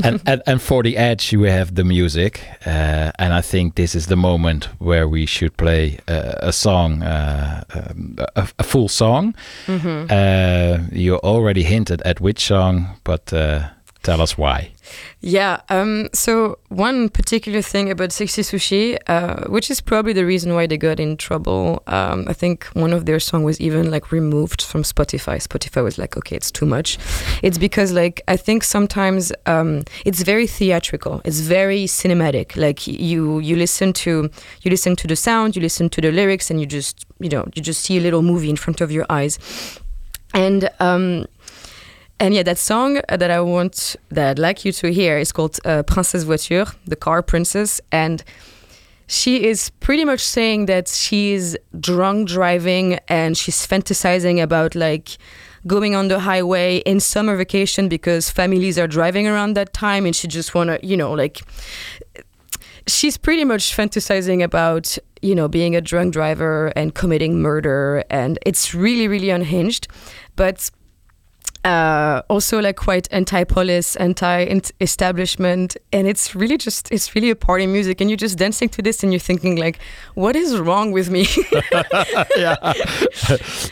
[0.02, 3.94] and, and and for the edge, we have the music, uh, and I think this
[3.94, 8.88] is the moment where we should play uh, a song, uh, um, a, a full
[8.88, 9.34] song.
[9.66, 10.10] Mhm.
[10.10, 13.68] Uh, you already hinted at which song, but uh,
[14.04, 14.70] tell us why.
[15.20, 15.60] Yeah.
[15.70, 20.66] Um, so one particular thing about Sexy Sushi, uh, which is probably the reason why
[20.66, 21.82] they got in trouble.
[21.86, 25.36] Um, I think one of their song was even like removed from Spotify.
[25.42, 26.98] Spotify was like, okay, it's too much.
[27.42, 31.22] It's because like I think sometimes um, it's very theatrical.
[31.24, 32.56] It's very cinematic.
[32.56, 34.30] Like you you listen to
[34.62, 37.46] you listen to the sound, you listen to the lyrics, and you just you know
[37.54, 39.38] you just see a little movie in front of your eyes.
[40.34, 41.26] And um,
[42.20, 45.58] and yeah, that song that I want, that I'd like you to hear is called
[45.64, 47.80] uh, Princesse Voiture, the car princess.
[47.90, 48.22] And
[49.06, 55.18] she is pretty much saying that she's drunk driving and she's fantasizing about like
[55.66, 60.14] going on the highway in summer vacation because families are driving around that time and
[60.14, 61.42] she just want to, you know, like
[62.86, 68.38] she's pretty much fantasizing about you know being a drunk driver and committing murder and
[68.44, 69.88] it's really really unhinged
[70.36, 70.70] but
[71.64, 78.00] uh, also like quite anti-police anti-establishment and it's really just it's really a party music
[78.00, 79.78] and you're just dancing to this and you're thinking like
[80.14, 81.26] what is wrong with me
[82.36, 82.56] yeah,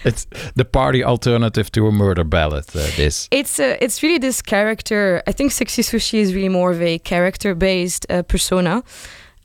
[0.04, 2.64] it's the party alternative to a murder ballad.
[2.74, 3.28] Uh, this.
[3.30, 5.22] it's uh, it's really this character.
[5.26, 8.82] I think Sexy Sushi is really more of a character based uh, persona,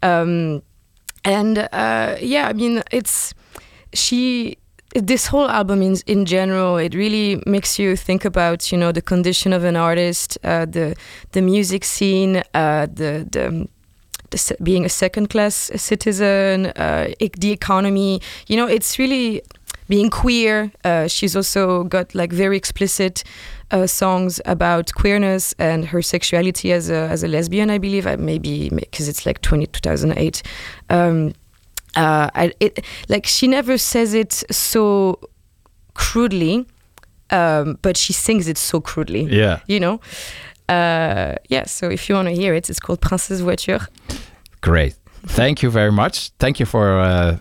[0.04, 0.62] um,
[1.24, 3.34] and uh, yeah, I mean it's
[3.94, 4.58] she.
[4.96, 9.02] This whole album, in in general, it really makes you think about you know the
[9.02, 10.96] condition of an artist, uh, the
[11.32, 13.68] the music scene, uh, the the
[14.30, 17.08] the, being a second class citizen, uh,
[17.38, 18.22] the economy.
[18.48, 19.42] You know, it's really
[19.90, 20.72] being queer.
[20.84, 23.24] Uh, she's also got like very explicit
[23.72, 28.06] uh, songs about queerness and her sexuality as a, as a lesbian, I believe.
[28.20, 30.44] Maybe because it's like 20, 2008.
[30.90, 31.34] Um,
[31.98, 35.20] uh, I, it, like she never says it so
[35.94, 36.66] crudely,
[37.32, 39.24] um, but she sings it so crudely.
[39.24, 39.60] Yeah.
[39.68, 40.00] You know?
[40.70, 43.88] Uh, yeah, so if you want to hear it, it's called Princesse Voiture.
[44.62, 44.96] Great.
[45.26, 46.32] Thank you very much.
[46.40, 47.38] Thank you for uh,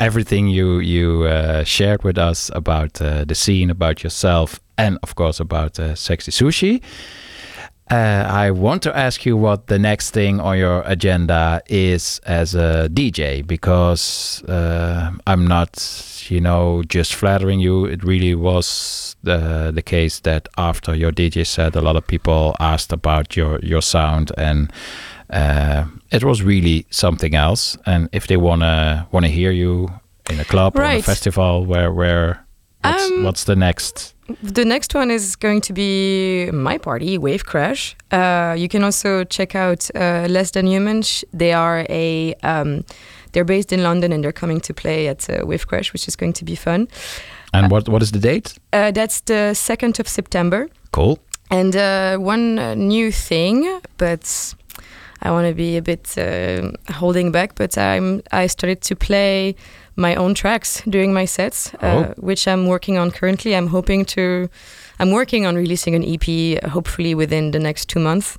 [0.00, 5.14] everything you you uh, shared with us about uh, the scene, about yourself, and of
[5.14, 6.80] course about uh, sexy sushi.
[7.90, 12.54] Uh, I want to ask you what the next thing on your agenda is as
[12.54, 17.84] a DJ because uh, I'm not, you know, just flattering you.
[17.84, 22.56] It really was the the case that after your DJ set, a lot of people
[22.58, 24.72] asked about your your sound and
[25.28, 27.76] uh, it was really something else.
[27.84, 29.90] And if they wanna wanna hear you
[30.30, 32.46] in a club or a festival, where where
[32.82, 34.13] what's, Um, what's the next?
[34.42, 37.94] The next one is going to be my party, Wave Crash.
[38.10, 41.02] Uh, you can also check out uh, Less Than Human.
[41.32, 42.84] They are a um,
[43.32, 46.16] they're based in London and they're coming to play at uh, Wave Crash, which is
[46.16, 46.88] going to be fun.
[47.52, 48.54] And what what is the date?
[48.72, 50.68] Uh, that's the 2nd of September.
[50.90, 51.18] Cool.
[51.50, 54.54] And uh, one uh, new thing, but
[55.22, 57.54] I want to be a bit uh, holding back.
[57.54, 59.54] But I'm I started to play
[59.96, 62.14] my own tracks during my sets, uh, Oh.
[62.16, 63.54] which I'm working on currently.
[63.54, 64.48] I'm hoping to,
[64.98, 68.38] I'm working on releasing an EP, uh, hopefully within the next two months.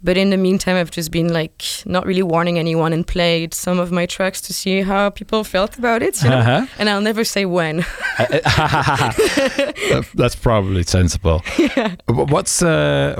[0.00, 3.80] But in the meantime, I've just been like not really warning anyone and played some
[3.80, 6.22] of my tracks to see how people felt about it.
[6.22, 6.38] You know?
[6.38, 6.66] Uh-huh.
[6.78, 7.84] And I'll never say when.
[10.14, 11.42] That's probably sensible.
[11.58, 11.96] yeah.
[12.06, 13.14] What's uh,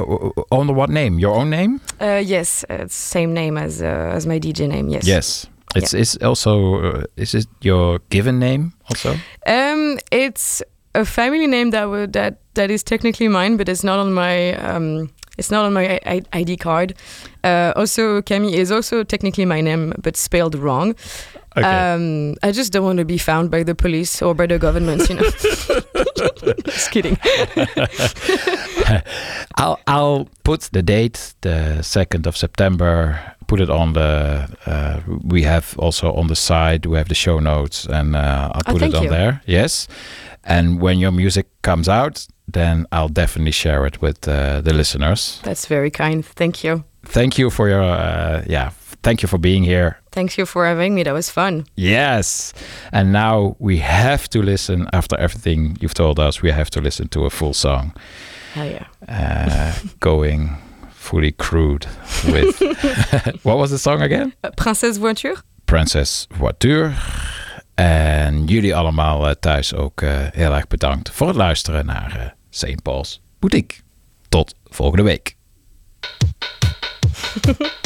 [0.52, 1.18] under what name?
[1.18, 1.80] Your own name?
[2.00, 4.88] Uh, yes, it's same name as uh, as my DJ name.
[4.88, 5.04] Yes.
[5.06, 5.46] Yes.
[5.76, 9.16] It's it's also uh, is it your given name also?
[9.46, 10.62] Um, it's
[10.94, 14.54] a family name that would that that is technically mine, but it's not on my
[14.54, 16.94] um, it's not on my I- ID card.
[17.44, 20.94] Uh, also, Camille is also technically my name, but spelled wrong.
[21.56, 21.66] Okay.
[21.66, 25.08] Um, I just don't want to be found by the police or by the government,
[25.08, 25.22] you know.
[26.64, 27.18] just kidding.
[29.56, 33.34] I'll I'll put the date, the second of September.
[33.48, 34.46] Put it on the.
[34.66, 36.86] Uh, we have also on the side.
[36.86, 39.10] We have the show notes, and uh, I'll Oh, put it on you.
[39.10, 39.40] there.
[39.46, 39.88] Yes,
[40.44, 45.40] and when your music comes out, then I'll definitely share it with uh, the listeners.
[45.42, 46.24] That's very kind.
[46.36, 46.84] Thank you.
[47.06, 47.82] Thank you for your.
[47.82, 48.70] Uh, yeah,
[49.02, 49.96] thank you for being here.
[50.12, 51.02] Thank you for having me.
[51.04, 51.64] That was fun.
[51.76, 52.52] Yes.
[52.92, 57.08] And now we have to listen, after everything you've told us, we have to listen
[57.08, 57.92] to a full song.
[58.54, 58.86] Hell yeah.
[59.08, 60.50] Uh, going
[61.08, 61.86] fully crude
[62.26, 62.60] with.
[63.42, 64.34] what was the song again?
[64.56, 65.36] Princesse Voiture?
[65.64, 66.92] Princess Voiture.
[67.74, 72.26] En jullie allemaal eh, thuis ook eh, heel erg bedankt voor het luisteren naar eh
[72.50, 72.82] St.
[72.82, 73.80] Paul's Boutique.
[74.28, 75.36] Tot volgende week.